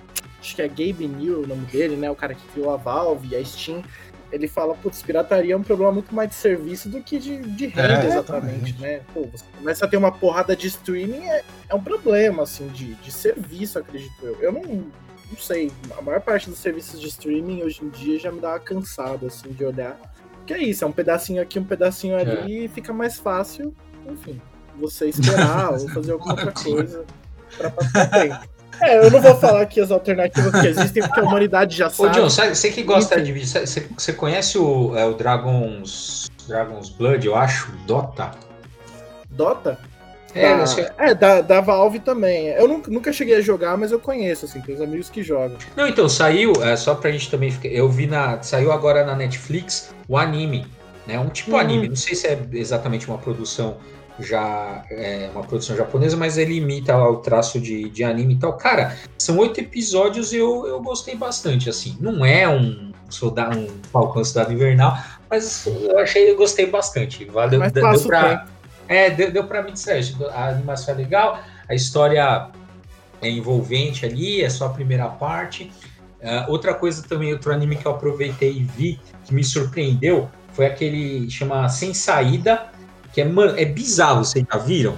acho 0.47 0.55
que 0.55 0.61
é 0.61 0.67
Gabe 0.67 1.07
New 1.07 1.43
o 1.43 1.47
nome 1.47 1.65
dele, 1.65 1.97
né? 1.97 2.09
O 2.09 2.15
cara 2.15 2.33
que 2.33 2.47
criou 2.47 2.73
a 2.73 2.77
Valve 2.77 3.27
e 3.29 3.35
a 3.35 3.43
Steam. 3.43 3.83
Ele 4.29 4.47
fala, 4.47 4.75
putz, 4.75 5.01
pirataria 5.01 5.53
é 5.53 5.57
um 5.57 5.63
problema 5.63 5.93
muito 5.93 6.13
mais 6.13 6.29
de 6.29 6.35
serviço 6.35 6.89
do 6.89 7.01
que 7.01 7.17
de, 7.17 7.37
de 7.37 7.67
renda, 7.67 8.03
é, 8.03 8.07
exatamente, 8.07 8.73
né? 8.73 9.01
Pô, 9.13 9.25
você 9.25 9.45
começa 9.57 9.85
a 9.85 9.87
ter 9.87 9.95
uma 9.95 10.11
porrada 10.11 10.53
de 10.53 10.67
streaming, 10.67 11.23
é, 11.23 11.43
é 11.69 11.73
um 11.73 11.81
problema, 11.81 12.43
assim, 12.43 12.67
de, 12.67 12.93
de 12.95 13.09
serviço, 13.09 13.79
acredito 13.79 14.13
eu. 14.21 14.37
Eu 14.41 14.51
não, 14.51 14.61
não 14.61 15.37
sei, 15.39 15.71
a 15.97 16.01
maior 16.01 16.19
parte 16.19 16.49
dos 16.49 16.59
serviços 16.59 16.99
de 16.99 17.07
streaming 17.07 17.63
hoje 17.63 17.81
em 17.81 17.89
dia 17.89 18.19
já 18.19 18.29
me 18.29 18.41
dá 18.41 18.49
uma 18.49 18.59
cansada, 18.59 19.27
assim, 19.27 19.49
de 19.49 19.63
olhar. 19.63 19.97
Que 20.45 20.53
é 20.53 20.61
isso, 20.61 20.83
é 20.83 20.87
um 20.87 20.91
pedacinho 20.91 21.41
aqui, 21.41 21.57
um 21.57 21.63
pedacinho 21.63 22.17
ali, 22.17 22.63
é. 22.63 22.65
e 22.65 22.67
fica 22.67 22.91
mais 22.91 23.17
fácil, 23.17 23.73
enfim, 24.05 24.41
você 24.77 25.07
esperar 25.07 25.71
ou 25.79 25.87
fazer 25.87 26.11
alguma 26.11 26.33
outra 26.33 26.51
coisa 26.51 27.05
pra 27.57 27.71
passar 27.71 28.07
tempo. 28.07 28.56
É, 28.81 28.97
eu 28.97 29.11
não 29.11 29.21
vou 29.21 29.35
falar 29.35 29.61
aqui 29.61 29.79
as 29.79 29.91
alternativas 29.91 30.51
que 30.59 30.67
existem, 30.67 31.03
porque 31.03 31.19
a 31.19 31.23
humanidade 31.23 31.75
já 31.75 31.89
sabe. 31.89 32.09
Ô, 32.09 32.11
John, 32.11 32.29
você 32.29 32.71
que 32.71 32.83
gosta 32.83 33.21
de 33.21 33.31
vídeo, 33.31 33.47
você, 33.47 33.87
você 33.97 34.13
conhece 34.13 34.57
o, 34.57 34.95
é, 34.95 35.05
o 35.05 35.13
Dragon's, 35.13 36.29
Dragon's 36.47 36.89
Blood, 36.89 37.25
eu 37.25 37.35
acho? 37.35 37.71
Dota? 37.85 38.31
Dota? 39.29 39.77
É, 40.33 40.55
da, 40.55 40.93
é 40.97 41.15
da, 41.15 41.41
da 41.41 41.61
Valve 41.61 41.99
também. 41.99 42.47
Eu 42.49 42.67
nunca, 42.67 42.91
nunca 42.91 43.13
cheguei 43.13 43.37
a 43.37 43.41
jogar, 43.41 43.75
mas 43.77 43.91
eu 43.91 43.99
conheço, 43.99 44.45
assim, 44.45 44.61
tem 44.61 44.75
os 44.75 44.81
amigos 44.81 45.09
que 45.09 45.23
jogam. 45.23 45.57
Não, 45.75 45.87
então, 45.87 46.07
saiu, 46.07 46.53
é, 46.61 46.75
só 46.75 46.93
pra 46.93 47.11
gente 47.11 47.31
também 47.31 47.49
ficar. 47.49 47.69
Eu 47.69 47.89
vi 47.89 48.05
na. 48.05 48.41
Saiu 48.41 48.71
agora 48.71 49.03
na 49.05 49.15
Netflix 49.15 49.93
o 50.07 50.17
anime. 50.17 50.65
Né, 51.07 51.17
um 51.17 51.29
tipo 51.29 51.51
hum. 51.53 51.57
anime, 51.57 51.87
não 51.87 51.95
sei 51.95 52.15
se 52.15 52.27
é 52.27 52.37
exatamente 52.51 53.07
uma 53.07 53.17
produção 53.17 53.77
já 54.19 54.83
é 54.89 55.29
uma 55.33 55.43
produção 55.43 55.75
japonesa, 55.75 56.17
mas 56.17 56.37
ele 56.37 56.55
imita 56.55 56.95
lá 56.95 57.09
o 57.09 57.17
traço 57.17 57.59
de, 57.59 57.89
de 57.89 58.03
anime 58.03 58.33
e 58.33 58.37
tal. 58.37 58.53
Cara, 58.53 58.97
são 59.17 59.37
oito 59.37 59.59
episódios 59.59 60.33
e 60.33 60.37
eu, 60.37 60.67
eu 60.67 60.81
gostei 60.81 61.15
bastante, 61.15 61.69
assim. 61.69 61.97
Não 61.99 62.25
é 62.25 62.47
um 62.47 62.91
soldado, 63.09 63.57
um 63.57 63.67
Falcão 63.91 64.23
Cidade 64.23 64.53
Invernal, 64.53 64.97
mas 65.29 65.65
eu 65.65 65.99
achei, 65.99 66.29
eu 66.29 66.35
gostei 66.35 66.65
bastante. 66.65 67.25
Valeu, 67.25 67.59
mas 67.59 67.71
deu, 67.71 67.89
deu 67.89 68.01
pra, 68.03 68.45
é, 68.87 69.09
deu, 69.09 69.31
deu 69.31 69.43
pra 69.45 69.61
me 69.61 69.71
distrair. 69.71 70.15
A 70.33 70.49
animação 70.49 70.93
é 70.93 70.97
legal, 70.97 71.39
a 71.69 71.75
história 71.75 72.49
é 73.21 73.29
envolvente 73.29 74.05
ali, 74.05 74.41
é 74.41 74.49
só 74.49 74.67
a 74.67 74.69
primeira 74.69 75.07
parte. 75.07 75.71
Uh, 76.21 76.51
outra 76.51 76.73
coisa 76.73 77.03
também, 77.07 77.31
outro 77.31 77.53
anime 77.53 77.75
que 77.75 77.85
eu 77.85 77.91
aproveitei 77.91 78.51
e 78.51 78.63
vi, 78.63 78.99
que 79.23 79.33
me 79.33 79.43
surpreendeu, 79.43 80.29
foi 80.53 80.65
aquele 80.65 81.29
chama 81.29 81.69
Sem 81.69 81.93
Saída, 81.93 82.71
que 83.17 83.21
é, 83.21 83.25
mano, 83.25 83.57
é 83.57 83.65
bizarro, 83.65 84.23
vocês 84.23 84.45
já 84.47 84.59
viram? 84.59 84.95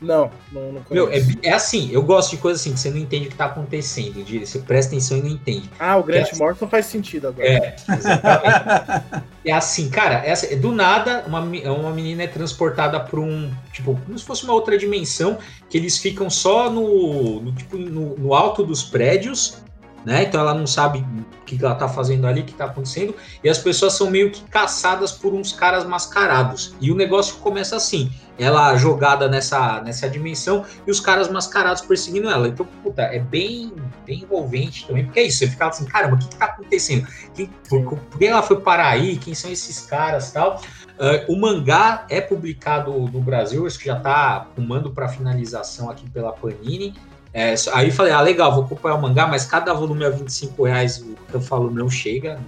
Não, 0.00 0.30
não, 0.50 0.72
não 0.72 0.82
Meu, 0.90 1.10
é, 1.12 1.20
é, 1.42 1.52
assim, 1.52 1.90
eu 1.92 2.02
gosto 2.02 2.30
de 2.30 2.38
coisas 2.38 2.62
assim, 2.62 2.72
que 2.72 2.80
você 2.80 2.88
não 2.88 2.96
entende 2.96 3.26
o 3.26 3.30
que 3.30 3.36
tá 3.36 3.44
acontecendo, 3.44 4.24
de, 4.24 4.46
você 4.46 4.60
presta 4.60 4.92
atenção 4.92 5.18
e 5.18 5.20
não 5.20 5.28
entende. 5.28 5.68
Ah, 5.78 5.98
o 5.98 6.02
Grant 6.02 6.32
é, 6.32 6.36
Morrison 6.36 6.66
faz 6.66 6.86
sentido 6.86 7.28
agora. 7.28 7.46
É, 7.46 7.76
exatamente. 7.86 9.24
é 9.44 9.52
assim, 9.52 9.90
cara, 9.90 10.24
essa, 10.24 10.56
do 10.56 10.72
nada, 10.72 11.22
uma, 11.26 11.40
uma 11.40 11.92
menina 11.92 12.22
é 12.22 12.26
transportada 12.26 12.98
para 12.98 13.20
um, 13.20 13.52
tipo, 13.74 13.94
como 14.06 14.18
se 14.18 14.24
fosse 14.24 14.42
uma 14.44 14.54
outra 14.54 14.78
dimensão, 14.78 15.36
que 15.68 15.76
eles 15.76 15.98
ficam 15.98 16.30
só 16.30 16.70
no, 16.70 17.42
no 17.42 17.52
tipo, 17.52 17.76
no, 17.76 18.16
no 18.16 18.32
alto 18.32 18.64
dos 18.64 18.82
prédios, 18.82 19.58
né? 20.04 20.24
Então 20.24 20.40
ela 20.40 20.54
não 20.54 20.66
sabe 20.66 20.98
o 21.00 21.44
que 21.44 21.62
ela 21.64 21.74
tá 21.74 21.88
fazendo 21.88 22.26
ali, 22.26 22.40
o 22.40 22.44
que 22.44 22.54
tá 22.54 22.66
acontecendo, 22.66 23.14
e 23.42 23.48
as 23.48 23.58
pessoas 23.58 23.94
são 23.94 24.10
meio 24.10 24.30
que 24.30 24.42
caçadas 24.44 25.12
por 25.12 25.34
uns 25.34 25.52
caras 25.52 25.84
mascarados. 25.84 26.74
E 26.80 26.90
o 26.90 26.94
negócio 26.94 27.36
começa 27.36 27.76
assim: 27.76 28.10
ela 28.38 28.74
jogada 28.76 29.28
nessa, 29.28 29.80
nessa 29.82 30.08
dimensão 30.08 30.64
e 30.86 30.90
os 30.90 30.98
caras 30.98 31.28
mascarados 31.28 31.82
perseguindo 31.82 32.28
ela. 32.28 32.48
Então, 32.48 32.66
puta, 32.82 33.02
é 33.02 33.18
bem, 33.18 33.72
bem 34.06 34.22
envolvente 34.22 34.86
também, 34.86 35.04
porque 35.04 35.20
é 35.20 35.24
isso, 35.24 35.38
você 35.38 35.48
fica 35.48 35.66
assim, 35.66 35.84
caramba, 35.84 36.16
o 36.16 36.18
que, 36.18 36.28
que 36.28 36.36
tá 36.36 36.46
acontecendo? 36.46 37.06
Quem, 37.34 37.46
por, 37.68 37.84
por, 37.84 38.18
que 38.18 38.26
ela 38.26 38.42
foi 38.42 38.60
parar 38.60 38.88
aí? 38.88 39.16
Quem 39.16 39.34
são 39.34 39.50
esses 39.50 39.80
caras 39.80 40.32
tal? 40.32 40.60
Uh, 41.00 41.32
o 41.32 41.38
mangá 41.38 42.04
é 42.08 42.20
publicado 42.20 42.92
no 42.92 43.20
Brasil, 43.20 43.66
acho 43.66 43.78
que 43.78 43.86
já 43.86 43.96
tá 43.96 44.46
rumando 44.56 44.90
para 44.90 45.08
finalização 45.08 45.90
aqui 45.90 46.08
pela 46.10 46.32
Panini. 46.32 46.94
É, 47.32 47.54
aí 47.72 47.90
falei, 47.90 48.12
ah, 48.12 48.20
legal, 48.20 48.52
vou 48.52 48.64
acompanhar 48.64 48.96
o 48.96 49.02
mangá, 49.02 49.26
mas 49.26 49.46
cada 49.46 49.72
volume 49.72 50.04
é 50.04 50.10
25 50.10 50.64
reais, 50.64 50.98
o 50.98 51.14
que 51.28 51.34
eu 51.34 51.40
falo 51.40 51.70
não 51.70 51.88
chega, 51.88 52.40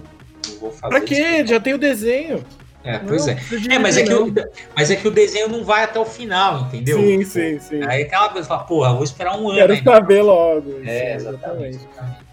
não 0.47 0.59
vou 0.59 0.71
fazer. 0.71 0.89
Pra 0.89 1.01
quê? 1.01 1.45
Já 1.45 1.59
tem 1.59 1.73
o 1.73 1.77
desenho. 1.77 2.43
É, 2.83 2.99
pois 2.99 3.27
é. 3.27 3.37
É, 3.71 3.79
mas 3.79 3.97
é, 3.97 4.03
que 4.03 4.13
o, 4.13 4.33
mas 4.75 4.91
é 4.91 4.95
que 4.97 5.07
o 5.07 5.11
desenho 5.11 5.47
não 5.47 5.63
vai 5.63 5.83
até 5.83 5.97
o 5.97 6.05
final, 6.05 6.63
entendeu? 6.63 6.97
Sim, 6.99 7.23
sim, 7.23 7.59
sim. 7.59 7.83
Aí 7.83 8.03
aquela 8.03 8.27
coisa, 8.27 8.45
fala, 8.45 8.65
porra, 8.65 8.93
vou 8.93 9.05
esperar 9.05 9.39
um 9.39 9.49
ano. 9.49 9.55
Quero 9.55 9.83
saber 9.83 10.21
logo. 10.21 10.81
É, 10.85 11.15
exatamente. 11.15 11.79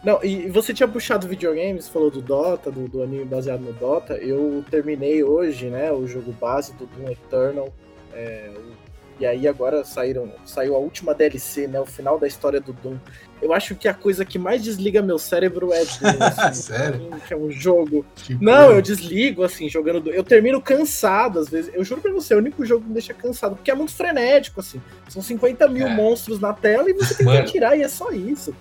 Não, 0.03 0.19
e 0.25 0.49
você 0.49 0.75
tinha 0.75 0.89
puxado 0.89 1.29
videogames, 1.29 1.89
falou 1.89 2.11
do 2.11 2.21
Dota, 2.21 2.71
do, 2.71 2.89
do 2.89 3.01
anime 3.01 3.25
baseado 3.25 3.61
no 3.61 3.73
Dota. 3.73 4.15
Eu 4.15 4.65
terminei 4.69 5.23
hoje, 5.23 5.67
né, 5.67 5.93
o 5.93 6.05
jogo 6.07 6.33
base 6.33 6.73
do 6.75 6.87
Doom 6.87 7.11
Eternal. 7.11 7.73
É, 8.13 8.51
o 8.57 8.80
e 9.21 9.27
aí 9.27 9.47
agora 9.47 9.85
saíram, 9.85 10.33
saiu 10.47 10.75
a 10.75 10.79
última 10.79 11.15
DLC, 11.15 11.67
né? 11.67 11.79
O 11.79 11.85
final 11.85 12.19
da 12.19 12.27
história 12.27 12.59
do 12.59 12.73
Doom. 12.73 12.97
Eu 13.43 13.53
acho 13.53 13.75
que 13.75 13.87
a 13.87 13.93
coisa 13.93 14.25
que 14.25 14.39
mais 14.39 14.63
desliga 14.63 15.03
meu 15.03 15.19
cérebro 15.19 15.75
é 15.75 15.85
Doom. 15.85 16.17
Assim, 16.39 16.63
Sério? 16.63 17.11
Que 17.29 17.35
é 17.35 17.37
um 17.37 17.51
jogo. 17.51 18.07
Que 18.17 18.35
não, 18.43 18.71
eu 18.71 18.81
desligo, 18.81 19.45
assim, 19.45 19.69
jogando 19.69 20.01
Doom. 20.01 20.13
Eu 20.13 20.25
termino 20.25 20.59
cansado, 20.61 21.39
às 21.39 21.51
vezes. 21.51 21.71
Eu 21.75 21.85
juro 21.85 22.01
pra 22.01 22.11
você, 22.13 22.33
é 22.33 22.37
o 22.37 22.41
único 22.41 22.65
jogo 22.65 22.81
que 22.81 22.89
me 22.89 22.95
deixa 22.95 23.13
cansado, 23.13 23.57
porque 23.57 23.71
é 23.71 23.75
muito 23.75 23.93
frenético, 23.93 24.61
assim. 24.61 24.81
São 25.09 25.21
50 25.21 25.69
mil 25.69 25.87
é. 25.87 25.95
monstros 25.95 26.41
na 26.41 26.55
tela 26.55 26.89
e 26.89 26.95
você 26.95 27.15
tem 27.15 27.27
Mano. 27.27 27.39
que 27.41 27.49
atirar, 27.51 27.79
e 27.79 27.83
é 27.83 27.89
só 27.89 28.11
isso. 28.11 28.55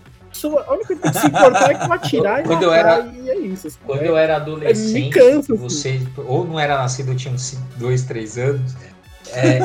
A 0.46 0.74
única 0.74 0.96
coisa 0.96 1.01
que 1.01 1.20
se 1.20 1.28
importar 1.28 1.72
é 1.72 1.74
que 1.74 1.86
eu 1.86 1.94
atirar 1.94 2.44
quando 2.44 2.62
e 2.62 2.66
eu 2.66 2.74
era, 2.74 3.12
e 3.16 3.30
é 3.30 3.38
isso. 3.38 3.68
Assim, 3.68 3.78
quando 3.86 4.04
é, 4.04 4.08
eu 4.10 4.18
era 4.18 4.36
adolescente, 4.36 5.10
cansa, 5.10 5.54
assim. 5.54 5.58
você 5.58 6.01
ou 6.18 6.46
não 6.46 6.60
era 6.60 6.78
nascido, 6.78 7.12
eu 7.12 7.16
tinha 7.16 7.34
uns 7.34 7.58
2, 7.78 8.04
3 8.04 8.38
anos 8.38 8.75
é, 9.34 9.60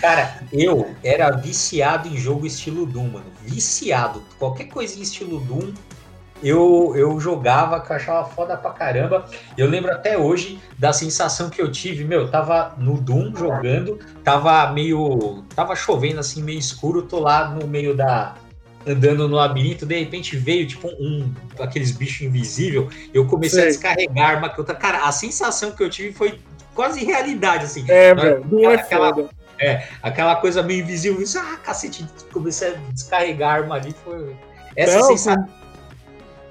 cara, 0.00 0.42
eu 0.52 0.94
era 1.02 1.30
viciado 1.30 2.08
em 2.08 2.16
jogo 2.16 2.46
estilo 2.46 2.86
Doom, 2.86 3.08
mano. 3.08 3.26
Viciado. 3.42 4.22
Qualquer 4.38 4.64
coisinha 4.64 5.02
estilo 5.02 5.40
Doom, 5.40 5.72
eu, 6.44 6.92
eu 6.94 7.18
jogava, 7.18 7.80
que 7.80 7.90
eu 7.90 7.96
achava 7.96 8.28
foda 8.28 8.56
pra 8.56 8.70
caramba. 8.70 9.24
Eu 9.56 9.66
lembro 9.68 9.90
até 9.90 10.18
hoje 10.18 10.60
da 10.78 10.92
sensação 10.92 11.48
que 11.48 11.60
eu 11.60 11.72
tive, 11.72 12.04
meu, 12.04 12.28
tava 12.28 12.74
no 12.76 13.00
Doom 13.00 13.34
jogando, 13.34 13.98
tava 14.22 14.70
meio. 14.72 15.42
tava 15.54 15.74
chovendo 15.74 16.20
assim, 16.20 16.42
meio 16.42 16.58
escuro, 16.58 17.02
tô 17.02 17.18
lá 17.18 17.48
no 17.48 17.66
meio 17.66 17.96
da. 17.96 18.34
andando 18.86 19.26
no 19.26 19.36
labirinto, 19.36 19.86
de 19.86 19.98
repente 19.98 20.36
veio 20.36 20.66
tipo 20.66 20.88
um. 21.00 21.32
aqueles 21.58 21.92
bichos 21.92 22.22
invisível, 22.26 22.90
eu 23.14 23.26
comecei 23.26 23.60
Sei. 23.60 23.68
a 23.68 23.72
descarregar 23.72 24.30
arma 24.30 24.48
que 24.50 24.60
outra. 24.60 24.74
Cara, 24.74 25.06
a 25.06 25.12
sensação 25.12 25.72
que 25.72 25.82
eu 25.82 25.88
tive 25.88 26.12
foi 26.12 26.38
quase 26.74 27.04
realidade, 27.04 27.64
assim. 27.64 27.84
É, 27.88 28.14
velho, 28.14 28.18
é 28.18 28.34
aquela, 28.34 28.34
aquela 28.40 28.40
coisa 28.40 28.40
meio 28.40 28.40
velho, 28.40 28.44
Doom 28.44 28.70
é 28.70 28.74
aquela, 28.74 29.14
foda. 29.14 29.30
É, 29.58 29.88
aquela 30.02 30.36
coisa 30.36 30.62
meio 30.62 30.82
invisível, 30.82 31.22
isso, 31.22 31.38
ah, 31.38 31.56
cacete, 31.56 32.06
comecei 32.32 32.68
a 32.68 32.74
descarregar 32.92 33.50
a 33.50 33.54
arma 33.54 33.74
ali, 33.76 33.94
foi... 34.04 34.36
Essa 34.76 34.98
Não, 34.98 35.06
sensação... 35.08 35.48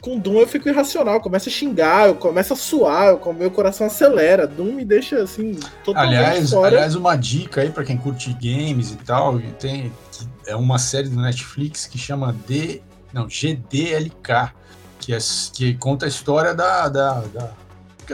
Com 0.01 0.20
Doom 0.20 0.39
eu 0.39 0.48
fico 0.48 0.68
irracional, 0.68 1.13
eu 1.13 1.22
começo 1.22 1.48
a 1.48 1.51
xingar, 1.51 2.08
eu 2.08 2.15
começo 2.15 2.51
a 2.51 2.58
suar, 2.58 3.08
eu, 3.08 3.34
meu 3.34 3.50
coração 3.50 3.88
acelera. 3.88 4.46
Doom 4.46 4.74
me 4.74 4.84
deixa 4.84 5.24
assim, 5.24 5.58
totalmente 5.82 6.18
aliás, 6.18 6.50
fora. 6.50 6.68
Aliás, 6.68 6.96
uma 6.96 7.15
dica 7.15 7.62
aí 7.62 7.70
para 7.70 7.86
quem 7.86 7.96
curte 7.96 8.34
games 8.34 8.92
e 8.92 8.98
tal, 8.98 9.39
tem 9.58 9.94
é 10.46 10.58
uma 10.58 10.77
série 10.77 11.08
do 11.08 11.22
Netflix 11.22 11.86
que 11.86 11.98
chama 11.98 12.36
D, 12.46 12.82
não, 13.13 13.27
GDLK, 13.27 14.51
que, 15.00 15.13
é, 15.13 15.18
que 15.53 15.74
conta 15.75 16.06
a 16.06 16.10
história 16.10 16.53
da, 16.53 16.89
da, 16.89 17.22
da, 17.22 17.51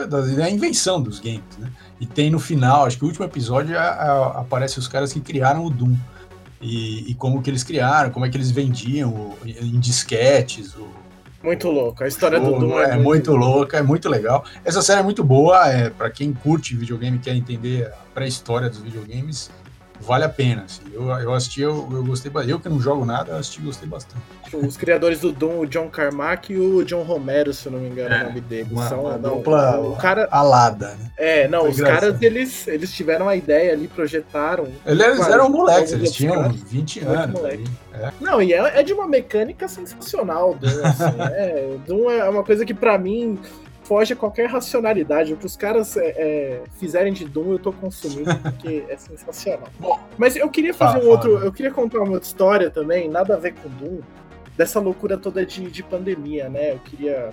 da, 0.05 0.21
da 0.21 0.49
invenção 0.49 1.01
dos 1.01 1.19
games, 1.19 1.57
né? 1.57 1.71
E 1.99 2.05
tem 2.05 2.29
no 2.29 2.39
final, 2.39 2.85
acho 2.85 2.97
que 2.97 3.03
o 3.03 3.07
último 3.07 3.25
episódio 3.25 3.77
a, 3.77 3.81
a, 3.81 4.27
aparece 4.41 4.79
os 4.79 4.87
caras 4.87 5.11
que 5.11 5.19
criaram 5.19 5.65
o 5.65 5.69
Doom. 5.69 5.95
E, 6.61 7.11
e, 7.11 7.13
como 7.13 7.41
que 7.41 7.49
eles 7.49 7.63
criaram, 7.63 8.11
como 8.11 8.25
é 8.25 8.29
que 8.29 8.35
eles 8.35 8.51
vendiam 8.51 9.09
o, 9.09 9.37
em 9.45 9.79
disquetes, 9.79 10.75
o, 10.75 10.89
muito 11.41 11.69
louco. 11.69 12.03
A 12.03 12.07
história 12.07 12.37
do 12.39 12.51
Doom 12.51 12.79
é, 12.79 12.91
é 12.91 12.97
muito, 12.97 13.33
louca, 13.33 13.77
é 13.77 13.81
muito 13.81 14.09
legal. 14.09 14.43
Essa 14.65 14.81
série 14.81 14.99
é 14.99 15.03
muito 15.03 15.23
boa, 15.23 15.69
é 15.69 15.89
para 15.89 16.09
quem 16.09 16.33
curte 16.33 16.75
videogame 16.75 17.17
e 17.17 17.19
quer 17.19 17.33
entender 17.33 17.87
a 17.87 18.13
pré-história 18.13 18.69
dos 18.69 18.79
videogames 18.79 19.49
vale 20.01 20.23
a 20.23 20.29
pena. 20.29 20.63
Assim. 20.63 20.81
Eu, 20.91 21.07
eu 21.09 21.33
assisti, 21.33 21.61
eu, 21.61 21.87
eu 21.91 22.03
gostei 22.03 22.31
Eu 22.47 22.59
que 22.59 22.69
não 22.69 22.79
jogo 22.79 23.05
nada, 23.05 23.31
eu 23.31 23.37
assisti 23.37 23.61
e 23.61 23.65
gostei 23.65 23.87
bastante. 23.87 24.21
Os 24.53 24.77
criadores 24.77 25.19
do 25.19 25.31
Doom, 25.31 25.59
o 25.59 25.67
John 25.67 25.89
Carmack 25.89 26.51
e 26.51 26.57
o 26.57 26.83
John 26.83 27.03
Romero, 27.03 27.53
se 27.53 27.67
eu 27.67 27.71
não 27.71 27.79
me 27.79 27.89
engano 27.89 28.13
é, 28.13 28.21
o 28.21 28.25
nome 28.25 28.41
deles. 28.41 28.71
Uma, 28.71 28.87
São 28.87 29.01
uma 29.01 29.17
não, 29.17 29.37
dupla 29.37 29.79
o 29.79 29.95
cara, 29.95 30.27
alada, 30.31 30.95
né? 30.95 31.11
É, 31.17 31.47
não, 31.47 31.61
Foi 31.61 31.69
os 31.69 31.79
engraçado. 31.79 32.01
caras, 32.01 32.21
eles, 32.21 32.67
eles 32.67 32.91
tiveram 32.93 33.29
a 33.29 33.35
ideia 33.35 33.73
ali, 33.73 33.87
projetaram. 33.87 34.67
Eles 34.85 35.19
eram 35.27 35.49
moleques, 35.49 35.91
eles 35.91 36.11
tinham 36.11 36.41
caras, 36.41 36.55
20 36.55 36.99
anos. 37.05 37.41
É. 37.93 38.11
Não, 38.19 38.41
e 38.41 38.53
é, 38.53 38.79
é, 38.79 38.83
de 38.83 38.93
uma 38.93 39.07
mecânica 39.07 39.67
sensacional, 39.67 40.55
Doom, 40.55 40.85
assim, 40.85 41.21
é, 41.33 41.77
Doom 41.85 42.09
é 42.09 42.29
uma 42.29 42.43
coisa 42.43 42.65
que 42.65 42.73
para 42.73 42.97
mim 42.97 43.37
foge 43.89 44.13
a 44.13 44.15
qualquer 44.15 44.47
racionalidade. 44.47 45.33
O 45.33 45.37
que 45.37 45.47
os 45.47 45.57
caras 45.57 45.97
é, 45.97 46.09
é, 46.09 46.61
fizerem 46.77 47.11
de 47.11 47.25
Doom, 47.25 47.53
eu 47.53 47.59
tô 47.59 47.73
consumindo, 47.73 48.35
porque 48.35 48.85
é 48.87 48.95
sensacional. 48.95 49.67
Bom, 49.79 49.99
Mas 50.15 50.35
eu 50.35 50.47
queria 50.47 50.75
fazer 50.75 51.03
um 51.03 51.09
outro. 51.09 51.39
Eu 51.39 51.51
queria 51.51 51.71
contar 51.71 51.97
uma 51.97 52.11
outra 52.11 52.27
história 52.27 52.69
também, 52.69 53.09
nada 53.09 53.33
a 53.33 53.37
ver 53.37 53.55
com 53.55 53.67
Doom, 53.67 54.01
dessa 54.55 54.79
loucura 54.79 55.17
toda 55.17 55.43
de, 55.43 55.71
de 55.71 55.81
pandemia, 55.81 56.47
né? 56.47 56.73
Eu 56.73 56.79
queria. 56.85 57.31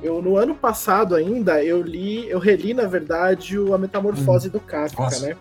Eu, 0.00 0.22
no 0.22 0.36
ano 0.36 0.54
passado 0.54 1.16
ainda, 1.16 1.62
eu 1.62 1.82
li, 1.82 2.30
eu 2.30 2.38
reli, 2.38 2.72
na 2.72 2.86
verdade, 2.86 3.58
o 3.58 3.74
A 3.74 3.78
Metamorfose 3.78 4.46
hum. 4.46 4.52
do 4.52 4.60
Kafka, 4.60 5.02
Nossa. 5.02 5.26
né? 5.26 5.36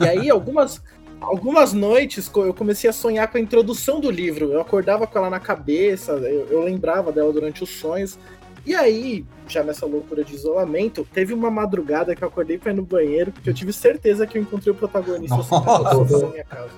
E 0.00 0.08
aí, 0.08 0.30
algumas, 0.30 0.82
algumas 1.20 1.74
noites 1.74 2.28
eu 2.34 2.54
comecei 2.54 2.88
a 2.88 2.92
sonhar 2.92 3.30
com 3.30 3.36
a 3.36 3.40
introdução 3.40 4.00
do 4.00 4.10
livro. 4.10 4.50
Eu 4.50 4.62
acordava 4.62 5.06
com 5.06 5.18
ela 5.18 5.28
na 5.28 5.38
cabeça, 5.38 6.12
eu, 6.12 6.46
eu 6.50 6.62
lembrava 6.64 7.12
dela 7.12 7.30
durante 7.32 7.62
os 7.62 7.68
sonhos. 7.68 8.18
E 8.70 8.74
aí, 8.76 9.24
já 9.48 9.64
nessa 9.64 9.84
loucura 9.84 10.22
de 10.22 10.32
isolamento, 10.32 11.04
teve 11.12 11.34
uma 11.34 11.50
madrugada 11.50 12.14
que 12.14 12.22
eu 12.22 12.28
acordei 12.28 12.56
pra 12.56 12.70
ir 12.70 12.76
no 12.76 12.84
banheiro, 12.84 13.32
porque 13.32 13.50
eu 13.50 13.52
tive 13.52 13.72
certeza 13.72 14.28
que 14.28 14.38
eu 14.38 14.42
encontrei 14.42 14.72
o 14.72 14.76
protagonista 14.76 15.42
sentado 15.42 16.20
na 16.20 16.28
minha 16.28 16.44
casa. 16.44 16.70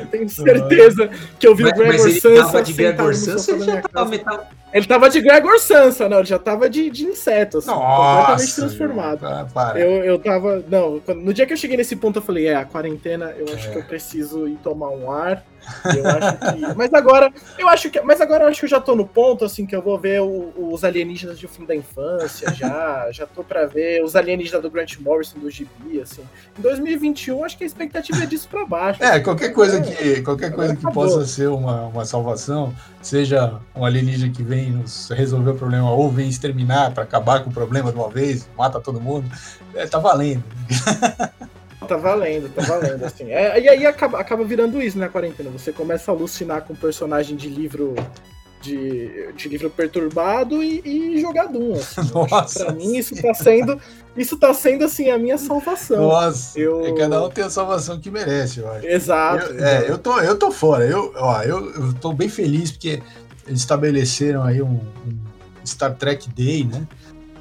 Eu 0.00 0.06
tenho 0.06 0.26
certeza 0.30 1.10
que 1.38 1.46
eu 1.46 1.54
vi 1.54 1.64
mas, 1.64 1.72
o 1.72 1.76
Gregor 1.76 1.92
mas 1.92 2.24
ele 2.24 2.38
Tava 2.40 2.62
de 2.62 2.72
Gregor 2.72 3.14
Sansa 3.14 3.52
ele 3.52 3.64
já 3.64 3.82
tava, 3.82 4.14
Ele 4.72 4.86
tava 4.86 5.10
de 5.10 5.20
Gregor 5.20 5.58
Sansa, 5.60 6.08
não, 6.08 6.16
ele 6.16 6.26
já 6.26 6.38
tava 6.38 6.70
de, 6.70 6.88
de 6.88 7.04
inseto, 7.04 7.58
assim, 7.58 7.66
Nossa, 7.66 8.20
completamente 8.20 8.54
transformado. 8.56 9.52
Para. 9.52 9.78
Eu, 9.78 10.02
eu 10.02 10.18
tava. 10.18 10.64
Não, 10.66 11.02
no 11.14 11.34
dia 11.34 11.44
que 11.44 11.52
eu 11.52 11.58
cheguei 11.58 11.76
nesse 11.76 11.94
ponto, 11.94 12.20
eu 12.20 12.22
falei, 12.22 12.46
é, 12.46 12.54
a 12.54 12.64
quarentena, 12.64 13.34
eu 13.36 13.52
acho 13.52 13.68
é. 13.68 13.70
que 13.70 13.78
eu 13.80 13.84
preciso 13.84 14.48
ir 14.48 14.56
tomar 14.62 14.88
um 14.88 15.12
ar 15.12 15.44
eu 15.96 16.06
acho 16.08 16.36
que. 16.38 16.74
Mas 16.76 16.94
agora, 16.94 17.32
eu 17.58 17.68
acho 17.68 17.90
que. 17.90 18.00
Mas 18.00 18.20
agora 18.20 18.44
eu 18.44 18.48
acho 18.48 18.60
que 18.60 18.66
eu 18.66 18.70
já 18.70 18.80
tô 18.80 18.94
no 18.94 19.06
ponto, 19.06 19.44
assim, 19.44 19.66
que 19.66 19.74
eu 19.74 19.82
vou 19.82 19.98
ver 19.98 20.20
o, 20.20 20.52
os 20.72 20.84
alienígenas 20.84 21.38
de 21.38 21.46
fim 21.46 21.64
da 21.64 21.74
infância, 21.74 22.52
já. 22.54 23.08
já 23.10 23.26
tô 23.26 23.42
pra 23.42 23.66
ver 23.66 24.02
os 24.02 24.16
alienígenas 24.16 24.62
do 24.62 24.70
Grant 24.70 24.98
Morrison 24.98 25.38
do 25.38 25.50
Gibi, 25.50 26.00
assim. 26.00 26.22
Em 26.58 26.62
2021, 26.62 27.44
acho 27.44 27.56
que 27.56 27.64
a 27.64 27.66
expectativa 27.66 28.22
é 28.22 28.26
disso 28.26 28.48
pra 28.48 28.64
baixo. 28.64 29.02
É, 29.02 29.20
qualquer 29.20 29.50
coisa 29.50 29.80
que, 29.80 30.22
qualquer 30.22 30.52
coisa 30.52 30.74
que 30.74 30.92
possa 30.92 31.24
ser 31.26 31.48
uma, 31.48 31.86
uma 31.86 32.04
salvação, 32.04 32.74
seja 33.00 33.60
um 33.74 33.84
alienígena 33.84 34.32
que 34.32 34.42
vem 34.42 34.70
nos 34.70 35.10
resolver 35.10 35.50
o 35.50 35.54
problema 35.54 35.90
ou 35.90 36.10
vem 36.10 36.28
exterminar 36.28 36.92
para 36.92 37.04
acabar 37.04 37.42
com 37.42 37.50
o 37.50 37.52
problema 37.52 37.92
de 37.92 37.98
uma 37.98 38.08
vez, 38.08 38.48
mata 38.56 38.80
todo 38.80 39.00
mundo, 39.00 39.30
é, 39.74 39.86
tá 39.86 39.98
valendo. 39.98 40.42
Tá 41.84 41.96
valendo, 41.96 42.48
tá 42.54 42.62
valendo, 42.62 43.04
assim. 43.04 43.30
É, 43.30 43.60
e 43.60 43.68
aí 43.68 43.86
acaba, 43.86 44.18
acaba 44.18 44.44
virando 44.44 44.80
isso 44.82 44.98
na 44.98 45.06
né, 45.06 45.10
quarentena. 45.10 45.50
Você 45.50 45.72
começa 45.72 46.10
a 46.10 46.14
alucinar 46.14 46.62
com 46.62 46.72
um 46.72 46.76
personagem 46.76 47.36
de 47.36 47.48
livro 47.48 47.94
de, 48.64 49.32
de 49.36 49.48
livro 49.48 49.68
perturbado 49.68 50.62
e, 50.62 50.80
e 50.84 51.20
jogar 51.20 51.46
Doom. 51.46 51.74
Assim. 51.74 52.00
Nossa. 52.14 52.64
Pra 52.64 52.72
mim, 52.72 52.96
isso 52.96 53.14
tá 53.20 53.34
sendo. 53.34 53.78
Isso 54.16 54.38
tá 54.38 54.54
sendo 54.54 54.84
assim 54.84 55.10
a 55.10 55.18
minha 55.18 55.36
salvação. 55.36 56.08
Nossa, 56.08 56.58
eu... 56.58 56.86
é 56.86 56.92
cada 56.94 57.22
um 57.22 57.28
tem 57.28 57.44
a 57.44 57.50
salvação 57.50 58.00
que 58.00 58.10
merece, 58.10 58.60
eu 58.60 58.70
acho. 58.70 58.86
Exato. 58.86 59.52
Eu, 59.52 59.64
é, 59.64 59.90
eu, 59.90 59.98
tô, 59.98 60.18
eu 60.20 60.38
tô 60.38 60.50
fora. 60.50 60.86
Eu, 60.86 61.12
ó, 61.16 61.42
eu, 61.42 61.70
eu 61.72 61.92
tô 61.94 62.12
bem 62.12 62.28
feliz 62.28 62.70
porque 62.70 63.02
eles 63.46 63.60
estabeleceram 63.60 64.42
aí 64.42 64.62
um, 64.62 64.80
um 65.06 65.66
Star 65.66 65.94
Trek 65.94 66.30
Day, 66.30 66.64
né? 66.64 66.86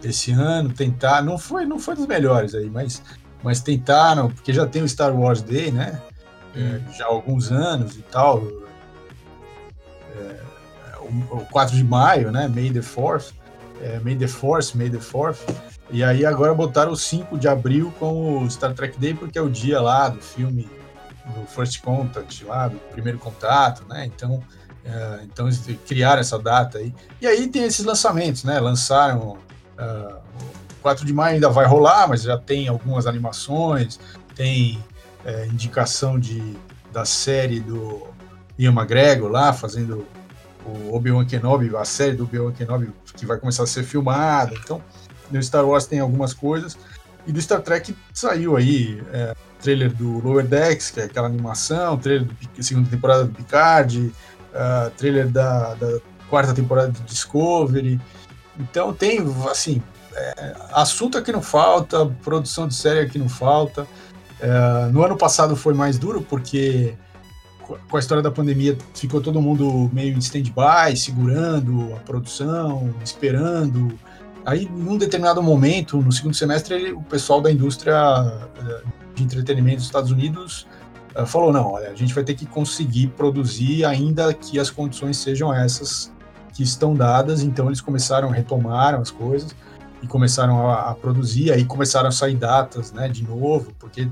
Esse 0.03 0.31
ano, 0.31 0.73
tentar. 0.73 1.21
Não 1.21 1.37
foi, 1.37 1.65
não 1.65 1.79
foi 1.79 1.95
dos 1.95 2.07
melhores 2.07 2.53
aí, 2.53 2.69
mas 2.69 3.01
mas 3.43 3.59
tentaram, 3.59 4.29
porque 4.29 4.53
já 4.53 4.65
tem 4.65 4.81
o 4.81 4.89
Star 4.89 5.13
Wars 5.13 5.41
Day, 5.41 5.71
né? 5.71 6.01
É, 6.55 6.79
já 6.97 7.05
há 7.05 7.09
alguns 7.09 7.51
anos 7.51 7.95
e 7.97 8.01
tal. 8.03 8.43
É, 10.15 10.39
o, 10.99 11.37
o 11.37 11.45
4 11.51 11.75
de 11.75 11.83
maio, 11.83 12.31
né? 12.31 12.47
May 12.47 12.71
the 12.71 12.79
4th. 12.79 13.33
É, 13.81 13.99
May 13.99 14.15
the 14.15 14.27
Force, 14.27 14.77
May 14.77 14.89
the 14.89 14.97
4th. 14.97 15.39
E 15.91 16.03
aí 16.03 16.25
agora 16.25 16.53
botaram 16.53 16.91
o 16.91 16.95
5 16.95 17.37
de 17.37 17.47
abril 17.47 17.93
como 17.99 18.49
Star 18.49 18.73
Trek 18.73 18.97
Day, 18.97 19.13
porque 19.13 19.37
é 19.37 19.41
o 19.41 19.49
dia 19.49 19.81
lá 19.81 20.07
do 20.07 20.21
filme 20.21 20.69
do 21.25 21.45
First 21.47 21.81
Contact, 21.81 22.45
lá 22.45 22.69
do 22.69 22.77
primeiro 22.91 23.19
contato, 23.19 23.85
né? 23.87 24.05
Então, 24.05 24.41
é, 24.85 25.19
então 25.23 25.49
criaram 25.85 26.21
essa 26.21 26.39
data 26.39 26.77
aí. 26.77 26.93
E 27.19 27.27
aí 27.27 27.47
tem 27.47 27.63
esses 27.63 27.85
lançamentos, 27.85 28.43
né? 28.43 28.59
Lançaram 28.59 29.37
uh, 29.77 30.22
4 30.83 31.05
de 31.05 31.13
maio 31.13 31.35
ainda 31.35 31.49
vai 31.49 31.65
rolar, 31.65 32.07
mas 32.07 32.23
já 32.23 32.37
tem 32.37 32.67
algumas 32.67 33.07
animações, 33.07 33.99
tem 34.35 34.83
é, 35.25 35.47
indicação 35.47 36.19
de, 36.19 36.55
da 36.91 37.05
série 37.05 37.61
do 37.61 38.05
Ian 38.59 38.73
McGregor 38.73 39.31
lá, 39.31 39.53
fazendo 39.53 40.05
o 40.65 40.95
Obi-Wan 40.95 41.25
Kenobi, 41.25 41.75
a 41.75 41.85
série 41.85 42.15
do 42.15 42.25
Obi-Wan 42.25 42.51
Kenobi 42.51 42.91
que 43.15 43.25
vai 43.25 43.37
começar 43.37 43.63
a 43.63 43.67
ser 43.67 43.83
filmada. 43.83 44.53
Então, 44.53 44.81
no 45.31 45.41
Star 45.41 45.65
Wars 45.65 45.85
tem 45.85 45.99
algumas 45.99 46.33
coisas. 46.33 46.77
E 47.25 47.31
do 47.31 47.41
Star 47.41 47.61
Trek 47.61 47.95
saiu 48.13 48.57
aí 48.57 49.01
é, 49.13 49.33
trailer 49.61 49.93
do 49.93 50.19
Lower 50.19 50.45
Decks, 50.45 50.91
que 50.91 50.99
é 50.99 51.05
aquela 51.05 51.27
animação, 51.27 51.97
trailer 51.97 52.27
da 52.27 52.63
segunda 52.63 52.89
temporada 52.89 53.23
do 53.23 53.33
Picard, 53.33 54.13
uh, 54.53 54.89
trailer 54.97 55.29
da, 55.29 55.73
da 55.75 55.99
quarta 56.29 56.53
temporada 56.53 56.91
de 56.91 57.01
Discovery. 57.03 57.99
Então 58.59 58.93
tem, 58.93 59.19
assim, 59.49 59.81
é, 60.15 60.55
assunto 60.73 61.17
aqui 61.17 61.31
não 61.31 61.41
falta, 61.41 62.05
produção 62.23 62.67
de 62.67 62.75
série 62.75 62.99
aqui 62.99 63.17
não 63.17 63.29
falta. 63.29 63.87
É, 64.39 64.89
no 64.91 65.03
ano 65.03 65.17
passado 65.17 65.55
foi 65.55 65.73
mais 65.73 65.97
duro 65.97 66.21
porque 66.21 66.95
com 67.89 67.95
a 67.95 67.99
história 67.99 68.21
da 68.21 68.29
pandemia 68.29 68.77
ficou 68.93 69.21
todo 69.21 69.41
mundo 69.41 69.89
meio 69.93 70.13
em 70.13 70.19
stand-by, 70.19 70.95
segurando 70.97 71.93
a 71.95 71.99
produção, 71.99 72.93
esperando. 73.03 73.97
Aí, 74.45 74.69
num 74.69 74.97
determinado 74.97 75.41
momento, 75.41 75.97
no 75.97 76.11
segundo 76.11 76.35
semestre, 76.35 76.91
o 76.91 77.01
pessoal 77.01 77.41
da 77.41 77.49
indústria 77.49 77.93
é, 77.95 78.81
de 79.15 79.23
entretenimento 79.23 79.77
dos 79.77 79.85
Estados 79.85 80.11
Unidos 80.11 80.67
é, 81.15 81.25
falou: 81.25 81.53
não, 81.53 81.71
olha, 81.71 81.89
a 81.89 81.95
gente 81.95 82.13
vai 82.13 82.23
ter 82.23 82.33
que 82.33 82.45
conseguir 82.45 83.07
produzir 83.07 83.85
ainda 83.85 84.33
que 84.33 84.59
as 84.59 84.69
condições 84.69 85.17
sejam 85.17 85.53
essas 85.53 86.11
que 86.53 86.63
estão 86.63 86.93
dadas. 86.93 87.41
Então, 87.41 87.67
eles 87.67 87.79
começaram, 87.79 88.29
retomaram 88.29 89.01
as 89.01 89.09
coisas 89.09 89.55
e 90.03 90.07
começaram 90.07 90.69
a, 90.69 90.89
a, 90.89 90.93
produzir, 90.93 91.51
aí 91.51 91.63
começaram 91.63 92.09
a 92.09 92.11
sair 92.11 92.35
datas, 92.35 92.91
né, 92.91 93.07
de 93.07 93.23
novo, 93.23 93.73
porque 93.79 94.09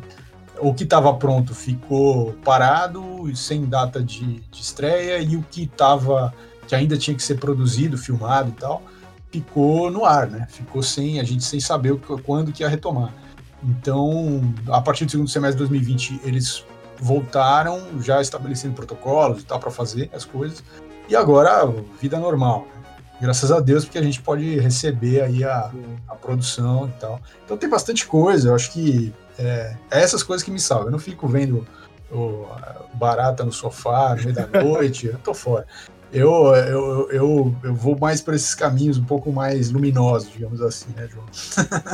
o 0.58 0.74
que 0.74 0.86
estava 0.86 1.14
pronto 1.14 1.54
ficou 1.54 2.32
parado, 2.46 3.30
sem 3.36 3.66
data 3.66 4.02
de, 4.02 4.40
de 4.40 4.62
estreia, 4.62 5.20
e 5.20 5.36
o 5.36 5.44
que 5.52 5.64
estava, 5.64 6.34
que 6.66 6.74
ainda 6.74 6.98
tinha 6.98 7.16
que 7.16 7.22
ser 7.22 7.36
produzido, 7.36 7.98
filmado 7.98 8.50
e 8.50 8.54
tal, 8.54 8.82
ficou 9.30 9.92
no 9.92 10.06
ar, 10.06 10.28
né, 10.28 10.48
ficou 10.50 10.82
sem, 10.82 11.20
a 11.20 11.24
gente 11.26 11.44
sem 11.44 11.60
saber 11.60 12.00
quando 12.24 12.54
que 12.54 12.64
ia 12.64 12.70
retomar. 12.70 13.14
Então, 13.62 14.42
a 14.70 14.82
partir 14.82 15.06
do 15.06 15.12
segundo 15.12 15.30
semestre 15.30 15.62
de 15.62 15.70
2020, 15.70 16.22
eles 16.24 16.66
voltaram 17.00 18.02
já 18.02 18.22
estabelecendo 18.22 18.76
protocolos 18.76 19.42
e 19.42 19.46
tal 19.46 19.60
para 19.60 19.72
fazer 19.72 20.10
as 20.14 20.24
coisas, 20.24 20.64
e 21.10 21.16
agora, 21.18 21.68
vida 22.00 22.18
normal, 22.18 22.66
né? 22.74 22.81
Graças 23.22 23.52
a 23.52 23.60
Deus, 23.60 23.86
porque 23.86 24.00
a 24.00 24.04
gente 24.04 24.22
pode 24.22 24.60
receber 24.60 25.22
aí 25.22 25.44
a, 25.44 25.72
a 26.08 26.16
produção 26.16 26.88
e 26.88 27.00
tal. 27.00 27.22
Então 27.46 27.56
tem 27.56 27.70
bastante 27.70 28.06
coisa, 28.08 28.50
eu 28.50 28.56
acho 28.56 28.72
que 28.72 29.14
é, 29.38 29.76
é, 29.92 30.02
essas 30.02 30.24
coisas 30.24 30.44
que 30.44 30.52
me 30.52 30.60
salvam. 30.60 30.88
Eu 30.88 30.92
não 30.92 31.00
fico 31.00 31.28
vendo 31.28 31.66
o, 32.12 32.48
barata 32.96 33.44
no 33.44 33.52
sofá 33.52 34.16
no 34.16 34.24
meio 34.24 34.34
da 34.34 34.48
noite, 34.64 35.08
eu 35.08 35.18
tô 35.20 35.34
fora. 35.34 35.66
Eu, 36.12 36.54
eu, 36.56 37.10
eu, 37.12 37.56
eu 37.64 37.74
vou 37.74 37.98
mais 37.98 38.20
para 38.20 38.36
esses 38.36 38.54
caminhos 38.54 38.98
um 38.98 39.06
pouco 39.06 39.32
mais 39.32 39.72
luminosos, 39.72 40.30
digamos 40.34 40.62
assim, 40.62 40.90
né, 40.96 41.08
João? 41.08 41.26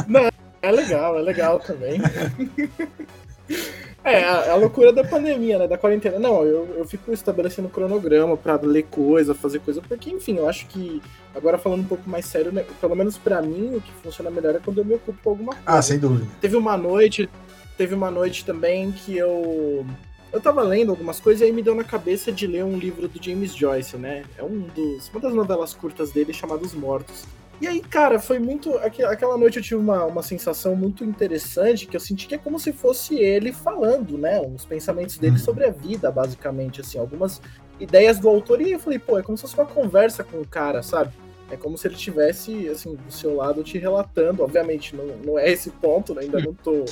Não, 0.07 0.31
é 0.61 0.71
legal, 0.71 1.19
é 1.19 1.21
legal 1.21 1.59
também. 1.59 2.01
É, 4.03 4.23
a, 4.23 4.53
a, 4.53 4.55
loucura 4.55 4.93
da 4.93 5.03
pandemia, 5.03 5.57
né? 5.59 5.67
Da 5.67 5.77
quarentena. 5.77 6.17
Não, 6.17 6.43
eu, 6.43 6.75
eu 6.77 6.87
fico 6.87 7.11
estabelecendo 7.11 7.67
cronograma 7.69 8.37
para 8.37 8.55
ler 8.61 8.83
coisa, 8.83 9.35
fazer 9.35 9.59
coisa, 9.59 9.81
porque, 9.81 10.09
enfim, 10.09 10.37
eu 10.37 10.47
acho 10.47 10.65
que, 10.67 11.01
agora 11.35 11.57
falando 11.57 11.81
um 11.81 11.87
pouco 11.87 12.09
mais 12.09 12.25
sério, 12.25 12.51
né, 12.51 12.65
pelo 12.79 12.95
menos 12.95 13.17
para 13.17 13.41
mim, 13.41 13.75
o 13.75 13.81
que 13.81 13.91
funciona 14.03 14.29
melhor 14.29 14.55
é 14.55 14.59
quando 14.59 14.77
eu 14.77 14.85
me 14.85 14.95
ocupo 14.95 15.19
com 15.21 15.29
alguma 15.29 15.53
coisa. 15.53 15.63
Ah, 15.65 15.81
sem 15.81 15.99
dúvida. 15.99 16.25
Teve 16.39 16.55
uma 16.55 16.77
noite, 16.77 17.29
teve 17.77 17.93
uma 17.93 18.09
noite 18.09 18.45
também 18.45 18.91
que 18.91 19.17
eu. 19.17 19.85
Eu 20.31 20.41
tava 20.41 20.61
lendo 20.61 20.91
algumas 20.91 21.19
coisas 21.19 21.41
e 21.41 21.45
aí 21.45 21.51
me 21.53 21.63
deu 21.63 21.73
na 21.73 21.85
cabeça 21.85 22.31
de 22.31 22.45
ler 22.47 22.63
um 22.63 22.77
livro 22.77 23.07
do 23.07 23.23
James 23.23 23.55
Joyce, 23.55 23.97
né? 23.97 24.23
É 24.37 24.43
um 24.43 24.67
dos, 24.75 25.09
uma 25.09 25.21
das 25.21 25.33
novelas 25.33 25.73
curtas 25.73 26.11
dele 26.11 26.33
chamados 26.33 26.73
Mortos. 26.73 27.25
E 27.59 27.67
aí, 27.67 27.81
cara, 27.81 28.19
foi 28.19 28.37
muito. 28.37 28.77
Aquela 28.77 29.37
noite 29.37 29.57
eu 29.57 29.63
tive 29.63 29.75
uma, 29.75 30.05
uma 30.05 30.21
sensação 30.21 30.75
muito 30.75 31.03
interessante, 31.03 31.87
que 31.87 31.95
eu 31.95 31.99
senti 31.99 32.27
que 32.27 32.35
é 32.35 32.37
como 32.37 32.59
se 32.59 32.71
fosse 32.71 33.15
ele 33.15 33.51
falando, 33.51 34.17
né? 34.17 34.39
Os 34.39 34.63
pensamentos 34.63 35.17
dele 35.17 35.37
uhum. 35.37 35.43
sobre 35.43 35.65
a 35.65 35.71
vida, 35.71 36.11
basicamente, 36.11 36.81
assim, 36.81 36.99
algumas 36.99 37.41
ideias 37.79 38.19
do 38.19 38.29
autor. 38.29 38.61
E 38.61 38.73
eu 38.73 38.79
falei, 38.79 38.99
pô, 38.99 39.17
é 39.17 39.23
como 39.23 39.37
se 39.37 39.41
fosse 39.41 39.55
uma 39.55 39.65
conversa 39.65 40.23
com 40.23 40.39
o 40.39 40.47
cara, 40.47 40.83
sabe? 40.83 41.11
É 41.49 41.55
como 41.55 41.77
se 41.77 41.87
ele 41.87 41.95
tivesse, 41.95 42.67
assim, 42.67 42.93
do 42.93 43.11
seu 43.11 43.35
lado 43.35 43.63
te 43.63 43.79
relatando. 43.79 44.43
Obviamente, 44.43 44.95
não, 44.95 45.05
não 45.25 45.39
é 45.39 45.49
esse 45.49 45.71
ponto, 45.71 46.13
né? 46.13 46.23
ainda 46.23 46.39
não 46.39 46.53
tô 46.53 46.85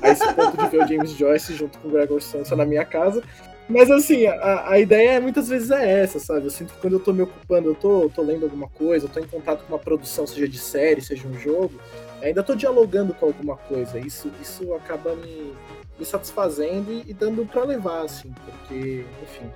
a 0.00 0.08
esse 0.08 0.32
ponto 0.32 0.56
de 0.56 0.68
ver 0.68 0.84
o 0.84 0.88
James 0.88 1.10
Joyce 1.10 1.54
junto 1.54 1.78
com 1.78 1.88
o 1.88 1.90
Gregor 1.90 2.22
Samsa 2.22 2.56
na 2.56 2.64
minha 2.64 2.84
casa. 2.84 3.22
Mas 3.68 3.90
assim, 3.90 4.26
a, 4.26 4.70
a 4.70 4.78
ideia 4.78 5.20
muitas 5.20 5.48
vezes 5.48 5.70
é 5.70 6.02
essa, 6.02 6.20
sabe? 6.20 6.44
Eu 6.44 6.50
sinto 6.50 6.72
que 6.72 6.80
quando 6.80 6.94
eu 6.94 7.00
tô 7.00 7.12
me 7.12 7.22
ocupando, 7.22 7.68
eu 7.70 7.74
tô, 7.74 8.08
tô 8.14 8.22
lendo 8.22 8.44
alguma 8.44 8.68
coisa, 8.68 9.06
eu 9.06 9.08
tô 9.08 9.18
em 9.18 9.26
contato 9.26 9.64
com 9.64 9.72
uma 9.72 9.78
produção, 9.78 10.26
seja 10.26 10.48
de 10.48 10.58
série, 10.58 11.00
seja 11.00 11.26
um 11.26 11.34
jogo, 11.38 11.72
ainda 12.22 12.42
tô 12.42 12.54
dialogando 12.54 13.12
com 13.12 13.26
alguma 13.26 13.56
coisa. 13.56 13.98
Isso, 13.98 14.30
isso 14.40 14.72
acaba 14.74 15.16
me, 15.16 15.52
me 15.98 16.04
satisfazendo 16.04 16.92
e, 16.92 17.04
e 17.08 17.14
dando 17.14 17.44
para 17.44 17.64
levar, 17.64 18.04
assim, 18.04 18.32
porque, 18.44 19.04
enfim, 19.22 19.50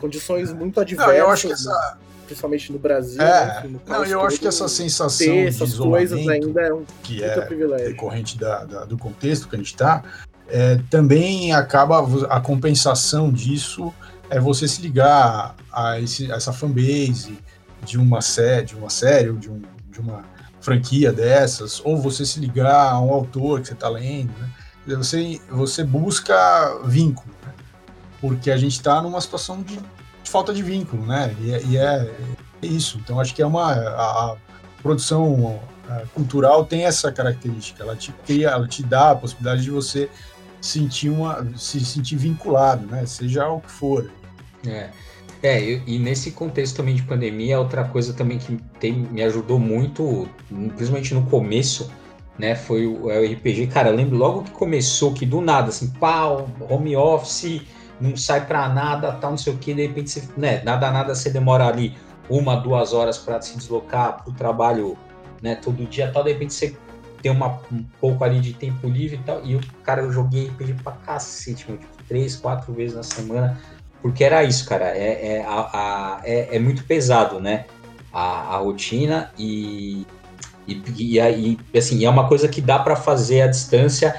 condições 0.00 0.52
muito 0.52 0.80
adversas. 0.80 1.14
Não, 1.14 1.24
eu 1.24 1.30
acho 1.30 1.46
que 1.46 1.52
essa... 1.52 1.98
Principalmente 2.26 2.72
no 2.72 2.78
Brasil. 2.78 3.20
É, 3.20 3.46
né? 3.46 3.58
enfim, 3.58 3.68
no 3.68 3.80
não, 3.86 4.04
eu 4.04 4.20
acho 4.22 4.40
que 4.40 4.46
essa 4.46 4.66
sensação 4.66 5.26
de 5.26 5.48
essas 5.48 5.76
coisas 5.76 6.26
ainda 6.26 6.62
é 6.62 6.72
um 6.72 6.84
que 7.02 7.22
é 7.22 7.40
privilégio. 7.42 7.88
decorrente 7.88 8.38
da, 8.38 8.64
da, 8.64 8.84
do 8.84 8.96
contexto 8.96 9.48
que 9.48 9.56
a 9.56 9.58
gente 9.58 9.66
está, 9.66 10.02
é, 10.48 10.78
também 10.90 11.52
acaba 11.52 12.04
a 12.28 12.40
compensação 12.40 13.30
disso 13.30 13.92
é 14.28 14.40
você 14.40 14.66
se 14.66 14.80
ligar 14.80 15.54
a, 15.72 16.00
esse, 16.00 16.30
a 16.32 16.36
essa 16.36 16.52
fanbase 16.52 17.38
de 17.84 17.98
uma 17.98 18.20
série, 18.20 18.66
de 18.66 18.74
uma 18.74 18.88
série 18.88 19.28
ou 19.28 19.36
de, 19.36 19.50
um, 19.50 19.60
de 19.90 20.00
uma 20.00 20.24
franquia 20.60 21.12
dessas, 21.12 21.80
ou 21.84 21.98
você 21.98 22.24
se 22.24 22.40
ligar 22.40 22.92
a 22.92 23.00
um 23.00 23.12
autor 23.12 23.60
que 23.60 23.68
você 23.68 23.74
está 23.74 23.88
lendo, 23.88 24.32
né? 24.38 24.50
Você, 24.96 25.40
você 25.48 25.84
busca 25.84 26.34
vínculo, 26.84 27.32
né? 27.44 27.52
porque 28.20 28.50
a 28.50 28.56
gente 28.56 28.72
está 28.72 29.00
numa 29.02 29.20
situação 29.20 29.62
de, 29.62 29.78
falta 30.24 30.52
de 30.52 30.62
vínculo, 30.62 31.04
né? 31.04 31.36
E, 31.40 31.52
é, 31.52 31.62
e 31.64 31.76
é, 31.76 32.10
é, 32.62 32.66
isso. 32.66 32.98
Então 32.98 33.20
acho 33.20 33.34
que 33.34 33.42
é 33.42 33.46
uma 33.46 33.72
a, 33.72 34.32
a 34.32 34.36
produção 34.82 35.60
cultural 36.14 36.64
tem 36.64 36.84
essa 36.84 37.12
característica. 37.12 37.82
Ela 37.82 37.96
te 37.96 38.12
cria, 38.24 38.48
ela 38.50 38.66
te 38.66 38.82
dá 38.82 39.10
a 39.10 39.14
possibilidade 39.14 39.62
de 39.62 39.70
você 39.70 40.08
sentir 40.62 41.10
uma, 41.10 41.46
se 41.56 41.84
sentir 41.84 42.16
vinculado, 42.16 42.86
né? 42.86 43.04
Seja 43.04 43.48
o 43.48 43.60
que 43.60 43.70
for. 43.70 44.10
É. 44.66 44.88
É, 45.42 45.60
e, 45.60 45.98
nesse 45.98 46.30
contexto 46.30 46.76
também 46.76 46.94
de 46.94 47.02
pandemia, 47.02 47.58
outra 47.58 47.82
coisa 47.82 48.12
também 48.12 48.38
que 48.38 48.56
tem, 48.78 48.92
me 48.92 49.22
ajudou 49.24 49.58
muito, 49.58 50.28
principalmente 50.48 51.12
no 51.14 51.26
começo, 51.26 51.90
né, 52.38 52.54
foi 52.54 52.86
o, 52.86 53.10
é 53.10 53.18
o 53.18 53.32
RPG. 53.32 53.66
Cara, 53.66 53.90
eu 53.90 53.96
lembro 53.96 54.16
logo 54.16 54.44
que 54.44 54.52
começou, 54.52 55.12
que 55.12 55.26
do 55.26 55.40
nada, 55.40 55.70
assim, 55.70 55.90
pau, 55.90 56.48
home 56.70 56.96
office, 56.96 57.60
não 58.00 58.16
sai 58.16 58.46
pra 58.46 58.68
nada, 58.68 59.12
tal, 59.14 59.32
não 59.32 59.38
sei 59.38 59.52
o 59.52 59.58
que, 59.58 59.74
de 59.74 59.82
repente 59.82 60.10
você, 60.10 60.28
né, 60.36 60.62
nada, 60.64 60.92
nada, 60.92 61.12
você 61.12 61.28
demora 61.28 61.66
ali 61.66 61.96
uma, 62.30 62.54
duas 62.54 62.92
horas 62.92 63.18
para 63.18 63.42
se 63.42 63.56
deslocar 63.56 64.22
pro 64.22 64.32
trabalho, 64.32 64.96
né, 65.42 65.56
todo 65.56 65.84
dia, 65.86 66.10
tal, 66.12 66.22
de 66.22 66.32
repente 66.32 66.54
você 66.54 66.76
ter 67.22 67.30
uma, 67.30 67.60
um 67.70 67.84
pouco 68.00 68.24
ali 68.24 68.40
de 68.40 68.52
tempo 68.52 68.88
livre 68.88 69.16
e 69.16 69.22
tal. 69.22 69.44
E 69.44 69.56
o 69.56 69.60
cara, 69.82 70.02
eu 70.02 70.12
joguei 70.12 70.48
RPG 70.48 70.74
pra 70.82 70.92
cacete, 70.92 71.64
meu, 71.68 71.78
tipo, 71.78 71.92
três, 72.08 72.36
quatro 72.36 72.72
vezes 72.72 72.96
na 72.96 73.02
semana, 73.02 73.60
porque 74.02 74.24
era 74.24 74.42
isso, 74.42 74.68
cara. 74.68 74.86
É, 74.96 75.36
é, 75.36 75.44
a, 75.46 75.60
a, 75.72 76.20
é, 76.24 76.56
é 76.56 76.58
muito 76.58 76.84
pesado, 76.84 77.40
né? 77.40 77.66
A, 78.12 78.54
a 78.54 78.58
rotina 78.58 79.30
e, 79.38 80.06
e, 80.66 80.82
e, 80.96 81.58
e, 81.72 81.78
assim, 81.78 82.04
é 82.04 82.10
uma 82.10 82.28
coisa 82.28 82.48
que 82.48 82.60
dá 82.60 82.78
para 82.78 82.96
fazer 82.96 83.42
à 83.42 83.46
distância 83.46 84.14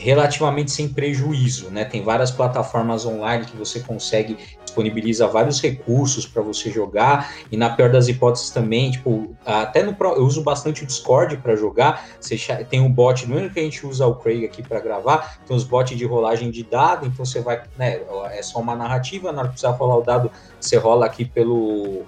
relativamente 0.00 0.70
sem 0.70 0.88
prejuízo, 0.88 1.70
né? 1.70 1.84
Tem 1.84 2.02
várias 2.02 2.30
plataformas 2.30 3.06
online 3.06 3.44
que 3.44 3.56
você 3.56 3.80
consegue 3.80 4.36
disponibiliza 4.64 5.26
vários 5.26 5.60
recursos 5.60 6.26
para 6.26 6.42
você 6.42 6.70
jogar 6.70 7.32
e 7.50 7.56
na 7.56 7.70
pior 7.70 7.90
das 7.90 8.08
hipóteses 8.08 8.50
também, 8.50 8.90
tipo, 8.90 9.34
até 9.44 9.82
no 9.82 9.96
eu 10.00 10.24
uso 10.24 10.42
bastante 10.42 10.82
o 10.82 10.86
Discord 10.86 11.36
para 11.38 11.56
jogar. 11.56 12.06
Você 12.20 12.36
tem 12.68 12.80
um 12.80 12.90
bot, 12.90 13.26
no 13.26 13.34
mesmo 13.34 13.50
que 13.50 13.60
a 13.60 13.62
gente 13.62 13.86
usa 13.86 14.06
o 14.06 14.14
Craig 14.14 14.44
aqui 14.44 14.62
para 14.62 14.80
gravar, 14.80 15.40
tem 15.46 15.56
os 15.56 15.64
bots 15.64 15.96
de 15.96 16.04
rolagem 16.04 16.50
de 16.50 16.62
dado, 16.62 17.06
então 17.06 17.24
você 17.24 17.40
vai, 17.40 17.62
né, 17.76 18.00
é 18.30 18.42
só 18.42 18.60
uma 18.60 18.76
narrativa, 18.76 19.32
na 19.32 19.40
hora 19.40 19.48
que 19.48 19.54
precisar 19.54 19.70
rolar 19.70 19.96
o 19.96 20.02
dado, 20.02 20.30
você 20.60 20.76
rola 20.76 21.06
aqui 21.06 21.24
pelo 21.24 22.02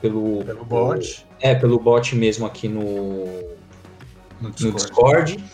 pelo, 0.00 0.44
pelo 0.44 0.64
bot. 0.64 1.26
É, 1.40 1.54
pelo 1.54 1.78
bot 1.78 2.14
mesmo 2.14 2.44
aqui 2.44 2.68
no 2.68 3.24
no 4.40 4.50
Discord. 4.50 4.66
No 4.66 4.74
Discord. 4.74 5.44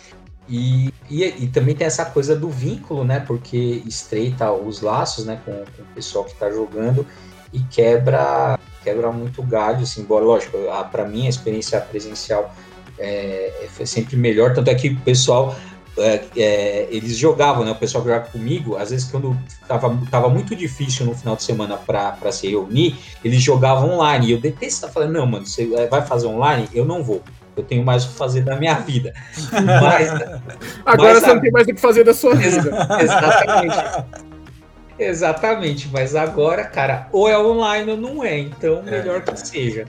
E, 0.51 0.93
e, 1.09 1.25
e, 1.25 1.47
também 1.47 1.77
tem 1.77 1.87
essa 1.87 2.05
coisa 2.05 2.35
do 2.35 2.51
vínculo, 2.51 3.05
né? 3.05 3.21
Porque 3.21 3.83
estreita 3.87 4.51
os 4.51 4.81
laços, 4.81 5.25
né? 5.25 5.41
Com, 5.45 5.53
com 5.53 5.83
o 5.83 5.95
pessoal 5.95 6.25
que 6.25 6.33
está 6.33 6.51
jogando 6.51 7.07
e 7.53 7.61
quebra 7.61 8.59
quebra 8.83 9.13
muito 9.13 9.43
galho, 9.43 9.83
assim, 9.83 10.01
embora, 10.01 10.25
lógico, 10.25 10.57
para 10.91 11.05
mim 11.05 11.27
a 11.27 11.29
experiência 11.29 11.79
presencial 11.81 12.55
é, 12.99 13.53
é, 13.63 13.69
foi 13.69 13.87
sempre 13.87 14.17
melhor, 14.17 14.55
tanto 14.55 14.69
é 14.69 14.75
que 14.75 14.89
o 14.89 15.01
pessoal 15.01 15.55
é, 15.99 16.25
é, 16.37 16.89
eles 16.91 17.17
jogavam, 17.17 17.65
né? 17.65 17.73
O 17.73 17.77
pessoal 17.77 18.03
que 18.03 18.11
jogava 18.11 18.31
comigo, 18.31 18.77
às 18.77 18.91
vezes 18.91 19.11
quando 19.11 19.37
tava, 19.69 19.97
tava 20.11 20.29
muito 20.29 20.57
difícil 20.57 21.05
no 21.05 21.15
final 21.15 21.37
de 21.37 21.43
semana 21.43 21.77
para 21.77 22.33
se 22.33 22.49
reunir, 22.49 22.97
eles 23.25 23.43
jogavam 23.43 23.91
online. 23.91 24.29
E 24.29 24.33
eu 24.33 24.41
detesto 24.41 24.67
estar 24.67 24.89
falando, 24.89 25.13
não, 25.13 25.27
mano, 25.27 25.47
você 25.47 25.67
vai 25.89 26.03
fazer 26.03 26.27
online? 26.27 26.69
Eu 26.73 26.85
não 26.85 27.03
vou 27.03 27.23
eu 27.57 27.63
tenho 27.63 27.85
mais 27.85 28.05
o 28.05 28.09
que 28.09 28.15
fazer 28.15 28.43
da 28.43 28.57
minha 28.57 28.75
vida. 28.75 29.13
Mas, 29.53 30.11
Agora 30.85 31.15
mas, 31.15 31.23
você 31.23 31.35
não 31.35 31.41
tem 31.41 31.51
mais 31.51 31.67
o 31.67 31.75
que 31.75 31.81
fazer 31.81 32.05
da 32.05 32.15
sua 32.15 32.35
vida. 32.35 32.71
Exatamente. 33.01 34.31
Exatamente, 34.99 35.89
mas 35.89 36.15
agora, 36.15 36.63
cara, 36.65 37.09
ou 37.11 37.27
é 37.27 37.39
online 37.39 37.93
ou 37.93 37.97
não 37.97 38.23
é, 38.23 38.39
então 38.39 38.83
é. 38.87 38.91
melhor 38.91 39.17
é, 39.17 39.33
que 39.33 39.41
seja. 39.41 39.87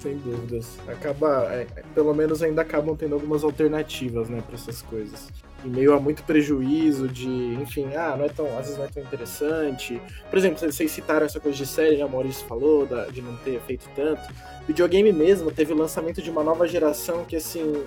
Sem 0.00 0.16
dúvidas. 0.16 0.66
Acaba, 0.88 1.46
é, 1.52 1.64
pelo 1.94 2.12
menos 2.12 2.42
ainda 2.42 2.62
acabam 2.62 2.96
tendo 2.96 3.14
algumas 3.14 3.44
alternativas, 3.44 4.28
né, 4.28 4.42
para 4.44 4.56
essas 4.56 4.82
coisas 4.82 5.28
em 5.64 5.68
meio 5.68 5.94
a 5.94 6.00
muito 6.00 6.22
prejuízo 6.24 7.08
de, 7.08 7.28
enfim, 7.28 7.94
ah, 7.94 8.16
não 8.16 8.24
é 8.24 8.28
tão, 8.28 8.46
às 8.58 8.66
vezes 8.66 8.78
não 8.78 8.84
é 8.84 8.88
tão 8.88 9.02
interessante. 9.02 10.00
Por 10.28 10.38
exemplo, 10.38 10.58
vocês 10.58 10.90
citaram 10.90 11.26
essa 11.26 11.40
coisa 11.40 11.56
de 11.56 11.66
série, 11.66 11.96
né? 11.96 12.04
O 12.04 12.08
Maurício 12.08 12.46
falou 12.46 12.86
da, 12.86 13.06
de 13.06 13.22
não 13.22 13.36
ter 13.36 13.60
feito 13.60 13.88
tanto. 13.94 14.22
Videogame 14.66 15.12
mesmo 15.12 15.50
teve 15.50 15.72
o 15.72 15.76
lançamento 15.76 16.22
de 16.22 16.30
uma 16.30 16.42
nova 16.42 16.66
geração 16.66 17.24
que, 17.24 17.36
assim, 17.36 17.84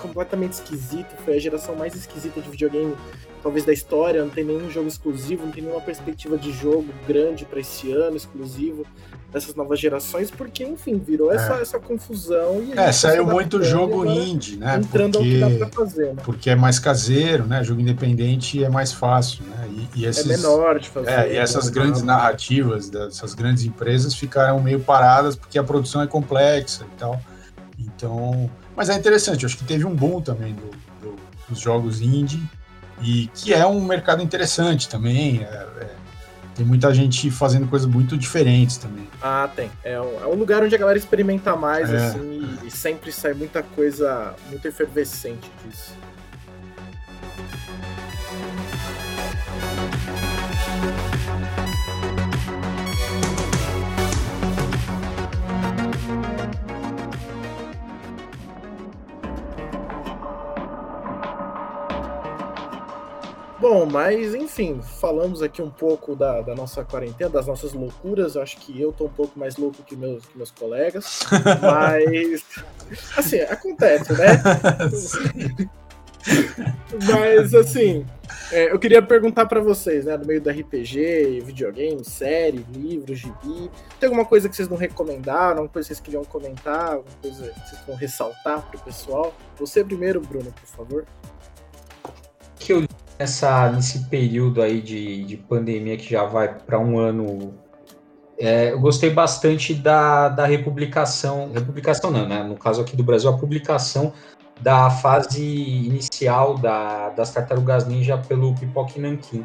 completamente 0.00 0.52
esquisito. 0.52 1.14
Foi 1.24 1.36
a 1.36 1.38
geração 1.38 1.74
mais 1.74 1.94
esquisita 1.94 2.40
de 2.40 2.48
videogame, 2.48 2.94
talvez 3.46 3.64
da 3.64 3.72
história. 3.72 4.22
Não 4.22 4.30
tem 4.30 4.44
nenhum 4.44 4.68
jogo 4.68 4.88
exclusivo, 4.88 5.44
não 5.44 5.52
tem 5.52 5.62
nenhuma 5.62 5.80
perspectiva 5.80 6.36
de 6.36 6.50
jogo 6.50 6.86
grande 7.06 7.44
para 7.44 7.60
esse 7.60 7.92
ano 7.92 8.16
exclusivo 8.16 8.84
dessas 9.32 9.54
novas 9.54 9.78
gerações, 9.78 10.30
porque, 10.30 10.64
enfim, 10.64 10.98
virou 10.98 11.32
é. 11.32 11.36
essa, 11.36 11.54
essa 11.54 11.78
confusão. 11.78 12.62
E 12.62 12.72
é, 12.72 12.90
saiu 12.90 13.26
muito 13.26 13.62
jogo 13.62 14.04
indie, 14.04 14.56
né? 14.56 14.76
Entrando 14.76 15.18
porque, 15.18 15.42
ao 15.42 15.50
que 15.50 15.58
dá 15.58 15.66
pra 15.66 15.84
fazer, 15.84 16.14
né? 16.14 16.22
Porque 16.24 16.50
é 16.50 16.56
mais 16.56 16.78
caseiro, 16.78 17.46
né? 17.46 17.62
Jogo 17.62 17.80
independente 17.80 18.64
é 18.64 18.68
mais 18.68 18.92
fácil, 18.92 19.44
né? 19.44 19.68
E, 19.94 20.00
e 20.00 20.06
esses, 20.06 20.28
é 20.28 20.36
menor 20.36 20.78
de 20.78 20.88
fazer. 20.88 21.10
É, 21.10 21.34
e 21.34 21.36
essas 21.36 21.68
grandes 21.68 22.02
narrativas 22.02 22.88
dessas 22.88 23.34
grandes 23.34 23.64
empresas 23.64 24.14
ficaram 24.14 24.60
meio 24.60 24.80
paradas 24.80 25.36
porque 25.36 25.58
a 25.58 25.62
produção 25.62 26.02
é 26.02 26.06
complexa 26.06 26.84
e 26.84 26.98
tal. 26.98 27.20
Então, 27.78 28.50
mas 28.74 28.88
é 28.88 28.94
interessante, 28.94 29.44
acho 29.44 29.58
que 29.58 29.64
teve 29.64 29.84
um 29.84 29.94
boom 29.94 30.20
também 30.20 30.54
do, 30.54 30.70
do, 31.00 31.16
dos 31.48 31.58
jogos 31.58 32.00
indie 32.00 32.42
e 33.02 33.28
que 33.34 33.52
é 33.52 33.66
um 33.66 33.84
mercado 33.84 34.22
interessante 34.22 34.88
também. 34.88 35.42
É, 35.42 35.66
é, 35.80 35.88
tem 36.54 36.64
muita 36.64 36.92
gente 36.94 37.30
fazendo 37.30 37.68
coisas 37.68 37.86
muito 37.86 38.16
diferentes 38.16 38.78
também. 38.78 39.06
Ah, 39.20 39.48
tem. 39.54 39.70
É 39.84 40.00
um, 40.00 40.22
é 40.22 40.26
um 40.26 40.34
lugar 40.34 40.62
onde 40.62 40.74
a 40.74 40.78
galera 40.78 40.98
experimenta 40.98 41.54
mais, 41.54 41.92
é. 41.92 41.96
assim, 41.96 42.56
e, 42.62 42.66
e 42.66 42.70
sempre 42.70 43.12
sai 43.12 43.34
muita 43.34 43.62
coisa 43.62 44.34
muito 44.48 44.66
efervescente 44.66 45.50
disso. 45.64 45.92
Mas 63.90 64.34
enfim, 64.34 64.80
falamos 65.00 65.42
aqui 65.42 65.62
um 65.62 65.70
pouco 65.70 66.14
da, 66.14 66.40
da 66.40 66.54
nossa 66.54 66.84
quarentena, 66.84 67.30
das 67.30 67.46
nossas 67.46 67.72
loucuras. 67.72 68.36
Acho 68.36 68.58
que 68.58 68.80
eu 68.80 68.92
tô 68.92 69.06
um 69.06 69.10
pouco 69.10 69.38
mais 69.38 69.56
louco 69.56 69.82
que 69.82 69.96
meus, 69.96 70.26
que 70.26 70.36
meus 70.36 70.50
colegas. 70.50 71.20
mas, 71.62 72.44
assim, 73.16 73.40
acontece, 73.40 74.12
né? 74.12 74.42
mas, 77.08 77.54
assim, 77.54 78.04
é, 78.52 78.70
eu 78.70 78.78
queria 78.78 79.02
perguntar 79.02 79.46
para 79.46 79.60
vocês, 79.60 80.04
né, 80.04 80.16
no 80.16 80.24
meio 80.24 80.40
do 80.40 80.50
RPG, 80.50 81.40
videogame, 81.44 82.04
série, 82.04 82.64
livro, 82.72 83.14
gibi, 83.14 83.70
tem 83.98 84.06
alguma 84.06 84.24
coisa 84.24 84.48
que 84.48 84.54
vocês 84.54 84.68
não 84.68 84.76
recomendaram, 84.76 85.58
alguma 85.58 85.68
coisa 85.68 85.88
que 85.88 85.94
vocês 85.94 86.00
queriam 86.00 86.24
comentar, 86.24 86.94
alguma 86.94 87.16
coisa 87.20 87.50
que 87.50 87.68
vocês 87.68 87.80
vão 87.86 87.96
ressaltar 87.96 88.62
pro 88.70 88.78
pessoal? 88.80 89.34
Você 89.58 89.84
primeiro, 89.84 90.20
Bruno, 90.20 90.52
por 90.52 90.66
favor. 90.66 91.04
Que 92.58 92.72
eu 92.72 92.86
nessa, 93.18 93.70
nesse 93.70 94.04
período 94.08 94.62
aí 94.62 94.80
de, 94.80 95.24
de 95.24 95.36
pandemia 95.36 95.96
que 95.96 96.10
já 96.10 96.24
vai 96.24 96.54
para 96.54 96.78
um 96.78 96.98
ano, 96.98 97.54
é, 98.38 98.72
eu 98.72 98.80
gostei 98.80 99.10
bastante 99.10 99.74
da, 99.74 100.28
da 100.28 100.46
republicação, 100.46 101.50
republicação 101.52 102.10
não, 102.10 102.28
né? 102.28 102.42
No 102.42 102.56
caso 102.56 102.80
aqui 102.80 102.96
do 102.96 103.02
Brasil, 103.02 103.30
a 103.30 103.36
publicação 103.36 104.12
da 104.60 104.90
fase 104.90 105.42
inicial 105.42 106.56
da, 106.56 107.10
das 107.10 107.32
Tartarugas 107.32 107.86
Ninja 107.86 108.18
pelo 108.18 108.54
Pipoque 108.54 109.00
Nankin. 109.00 109.44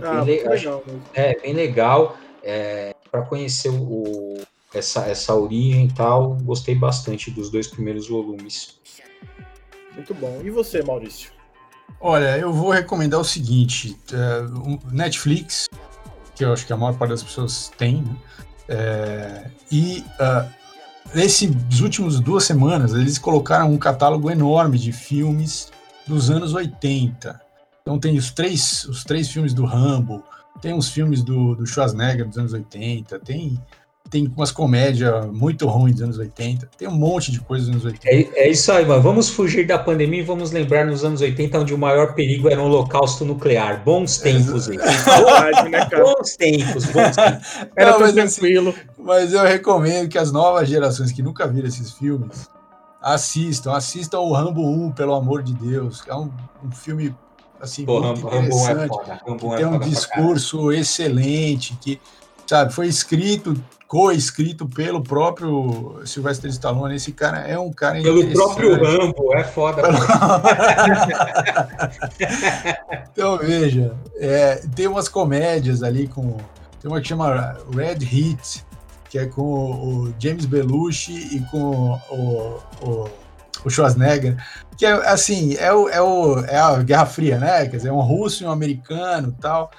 Ah, 0.00 0.24
bem, 0.24 0.46
legal, 0.46 0.84
é 1.12 1.40
bem 1.40 1.52
legal 1.52 2.16
é, 2.42 2.94
para 3.10 3.22
conhecer 3.22 3.68
o, 3.68 4.38
essa, 4.72 5.06
essa 5.06 5.34
origem 5.34 5.86
e 5.86 5.92
tal. 5.92 6.36
Gostei 6.42 6.74
bastante 6.74 7.30
dos 7.30 7.50
dois 7.50 7.66
primeiros 7.66 8.08
volumes. 8.08 8.78
Muito 9.94 10.14
bom. 10.14 10.40
E 10.44 10.50
você, 10.50 10.82
Maurício? 10.82 11.37
Olha, 12.00 12.38
eu 12.38 12.52
vou 12.52 12.70
recomendar 12.70 13.20
o 13.20 13.24
seguinte: 13.24 13.98
é, 14.12 14.92
Netflix, 14.92 15.68
que 16.34 16.44
eu 16.44 16.52
acho 16.52 16.66
que 16.66 16.72
a 16.72 16.76
maior 16.76 16.96
parte 16.96 17.10
das 17.10 17.22
pessoas 17.22 17.70
tem, 17.76 18.02
né? 18.02 18.16
é, 18.68 19.50
e 19.72 20.04
uh, 20.20 20.48
nesses 21.14 21.80
últimos 21.80 22.20
duas 22.20 22.44
semanas 22.44 22.92
eles 22.92 23.18
colocaram 23.18 23.72
um 23.72 23.78
catálogo 23.78 24.30
enorme 24.30 24.78
de 24.78 24.92
filmes 24.92 25.72
dos 26.06 26.30
anos 26.30 26.54
80. 26.54 27.40
Então 27.82 27.98
tem 27.98 28.16
os 28.16 28.30
três, 28.30 28.84
os 28.84 29.04
três 29.04 29.28
filmes 29.28 29.54
do 29.54 29.64
Rambo, 29.64 30.22
tem 30.60 30.74
os 30.74 30.88
filmes 30.88 31.22
do, 31.22 31.54
do 31.54 31.66
Schwarzenegger 31.66 32.26
dos 32.26 32.38
anos 32.38 32.52
80, 32.52 33.18
tem 33.20 33.58
tem 34.10 34.32
umas 34.34 34.50
comédias 34.50 35.26
muito 35.26 35.66
ruins 35.66 35.94
dos 35.94 36.02
anos 36.02 36.18
80, 36.18 36.68
tem 36.76 36.88
um 36.88 36.92
monte 36.92 37.30
de 37.30 37.40
coisas 37.40 37.68
dos 37.68 37.76
anos 37.76 37.84
80. 37.84 38.08
É, 38.08 38.46
é, 38.46 38.50
isso 38.50 38.70
aí, 38.72 38.84
mano. 38.84 39.02
Vamos 39.02 39.28
fugir 39.28 39.66
da 39.66 39.78
pandemia 39.78 40.20
e 40.20 40.24
vamos 40.24 40.50
lembrar 40.50 40.86
nos 40.86 41.04
anos 41.04 41.20
80, 41.20 41.58
onde 41.58 41.74
o 41.74 41.78
maior 41.78 42.14
perigo 42.14 42.48
era 42.48 42.60
um 42.60 42.64
holocausto 42.64 43.24
nuclear. 43.24 43.82
Bons 43.84 44.18
tempos, 44.18 44.68
é, 44.68 44.76
Verdade, 44.76 45.68
né, 45.70 45.86
cara? 45.86 46.04
Bons 46.04 46.36
tempos, 46.36 46.84
bons 46.86 47.16
tempos. 47.16 47.48
Era 47.76 47.92
Não, 47.92 48.00
mas, 48.00 48.16
assim, 48.16 48.40
tranquilo. 48.40 48.70
Assim, 48.70 48.80
mas 48.98 49.32
eu 49.32 49.42
recomendo 49.42 50.08
que 50.08 50.18
as 50.18 50.32
novas 50.32 50.68
gerações 50.68 51.12
que 51.12 51.22
nunca 51.22 51.46
viram 51.46 51.68
esses 51.68 51.92
filmes 51.92 52.48
assistam, 53.02 53.72
assistam 53.72 54.20
o 54.20 54.32
Rambo 54.32 54.66
1, 54.66 54.92
pelo 54.92 55.14
amor 55.14 55.42
de 55.42 55.52
Deus. 55.54 56.02
É 56.06 56.14
um, 56.14 56.30
um 56.64 56.70
filme 56.70 57.14
assim, 57.60 57.84
Pô, 57.84 58.00
muito 58.00 58.26
Rambo, 58.26 58.46
interessante. 58.46 58.68
Rambo 58.68 58.82
é 58.82 58.88
foda. 58.88 59.20
Rambo 59.26 59.54
é 59.54 59.56
tem 59.56 59.66
um 59.66 59.78
discurso 59.78 60.72
excelente 60.72 61.76
que 61.80 62.00
sabe, 62.46 62.72
foi 62.72 62.86
escrito 62.86 63.54
co-escrito 63.88 64.68
pelo 64.68 65.02
próprio 65.02 66.02
Sylvester 66.04 66.50
Stallone. 66.50 66.94
Esse 66.94 67.10
cara 67.10 67.38
é 67.38 67.58
um 67.58 67.72
cara 67.72 68.00
Pelo 68.02 68.30
próprio 68.30 68.74
Rambo, 68.74 69.34
é 69.34 69.42
foda. 69.42 69.82
então, 73.10 73.38
veja, 73.38 73.96
é, 74.16 74.56
tem 74.76 74.86
umas 74.86 75.08
comédias 75.08 75.82
ali 75.82 76.06
com... 76.06 76.36
Tem 76.80 76.90
uma 76.90 77.00
que 77.00 77.08
chama 77.08 77.56
Red 77.74 78.04
Heat, 78.04 78.62
que 79.08 79.18
é 79.18 79.24
com 79.24 79.42
o 79.42 80.14
James 80.18 80.44
Belushi 80.44 81.36
e 81.36 81.40
com 81.50 81.98
o, 82.10 82.60
o, 82.82 83.08
o 83.64 83.70
Schwarzenegger, 83.70 84.36
que 84.76 84.86
é 84.86 84.92
assim, 85.08 85.54
é, 85.56 85.72
o, 85.72 85.88
é, 85.88 86.00
o, 86.00 86.38
é 86.40 86.56
a 86.56 86.82
Guerra 86.82 87.06
Fria, 87.06 87.38
né? 87.38 87.66
Quer 87.66 87.76
dizer, 87.76 87.92
um 87.92 88.00
russo 88.00 88.42
e 88.42 88.46
um 88.46 88.50
americano 88.50 89.34
tal 89.40 89.70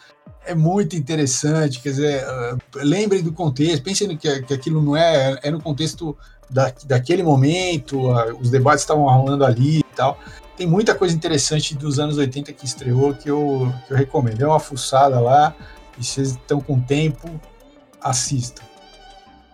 é 0.45 0.55
muito 0.55 0.95
interessante, 0.95 1.79
quer 1.79 1.89
dizer, 1.89 2.23
uh, 2.23 2.57
lembrem 2.75 3.21
do 3.21 3.31
contexto, 3.31 3.83
pensem 3.83 4.17
que, 4.17 4.41
que 4.41 4.53
aquilo 4.53 4.81
não 4.81 4.95
é, 4.95 5.37
é 5.43 5.51
no 5.51 5.61
contexto 5.61 6.17
da, 6.49 6.73
daquele 6.85 7.21
momento, 7.21 8.09
uh, 8.09 8.35
os 8.39 8.49
debates 8.49 8.81
estavam 8.81 9.03
rolando 9.03 9.45
ali 9.45 9.79
e 9.79 9.95
tal. 9.95 10.17
Tem 10.57 10.65
muita 10.65 10.95
coisa 10.95 11.15
interessante 11.15 11.75
dos 11.75 11.99
anos 11.99 12.17
80 12.17 12.51
que 12.53 12.65
estreou 12.65 13.13
que 13.13 13.29
eu, 13.29 13.71
que 13.87 13.93
eu 13.93 13.97
recomendo. 13.97 14.41
É 14.41 14.47
uma 14.47 14.59
fuçada 14.59 15.19
lá, 15.19 15.55
e 15.97 16.03
vocês 16.03 16.31
estão 16.31 16.59
com 16.59 16.79
tempo, 16.79 17.29
assistam. 18.01 18.63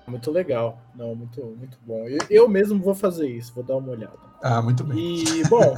Muito 0.07 0.31
legal, 0.31 0.79
não, 0.95 1.15
muito, 1.15 1.41
muito 1.57 1.77
bom. 1.81 2.07
Eu, 2.07 2.19
eu 2.29 2.47
mesmo 2.47 2.79
vou 2.79 2.93
fazer 2.93 3.27
isso, 3.27 3.53
vou 3.53 3.63
dar 3.63 3.75
uma 3.77 3.91
olhada. 3.91 4.17
Ah, 4.41 4.61
muito 4.61 4.83
bem. 4.83 4.97
E, 4.99 5.43
bom, 5.47 5.75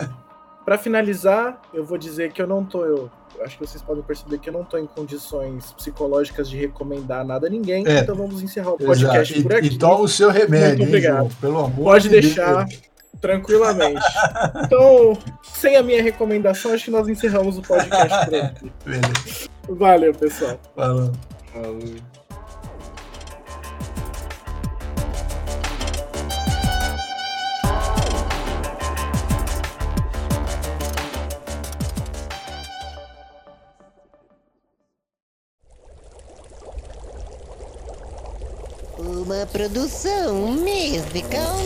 para 0.65 0.77
finalizar, 0.77 1.61
eu 1.73 1.85
vou 1.85 1.97
dizer 1.97 2.33
que 2.33 2.41
eu 2.41 2.45
não 2.45 2.65
tô. 2.65 2.83
Eu, 2.83 3.09
acho 3.41 3.57
que 3.57 3.65
vocês 3.65 3.81
podem 3.81 4.03
perceber 4.03 4.37
que 4.39 4.49
eu 4.49 4.53
não 4.53 4.63
estou 4.63 4.77
em 4.77 4.85
condições 4.85 5.71
psicológicas 5.71 6.49
de 6.49 6.57
recomendar 6.57 7.25
nada 7.25 7.47
a 7.47 7.49
ninguém, 7.49 7.87
é, 7.87 7.99
então 7.99 8.15
vamos 8.15 8.41
encerrar 8.41 8.71
o 8.71 8.77
podcast 8.77 9.39
e, 9.39 9.43
por 9.43 9.53
aqui. 9.53 9.67
E 9.67 9.77
toma 9.77 10.01
o 10.01 10.07
seu 10.09 10.29
remédio, 10.29 10.79
Muito 10.79 10.89
obrigado. 10.89 11.23
Hein, 11.23 11.31
pelo 11.39 11.59
amor 11.59 11.83
Pode 11.85 12.03
de 12.03 12.09
deixar 12.09 12.65
Deus. 12.65 12.81
tranquilamente. 13.21 14.01
então, 14.65 15.17
sem 15.41 15.77
a 15.77 15.83
minha 15.83 16.03
recomendação, 16.03 16.73
acho 16.73 16.83
que 16.83 16.91
nós 16.91 17.07
encerramos 17.07 17.57
o 17.57 17.61
podcast 17.61 18.25
por 18.25 18.35
aqui. 18.35 18.71
Beleza. 18.83 19.49
Valeu, 19.69 20.13
pessoal. 20.13 20.59
Falou. 20.75 21.13
Falou. 21.53 22.16
Uma 39.37 39.45
produção 39.45 40.33
musical. 40.53 41.57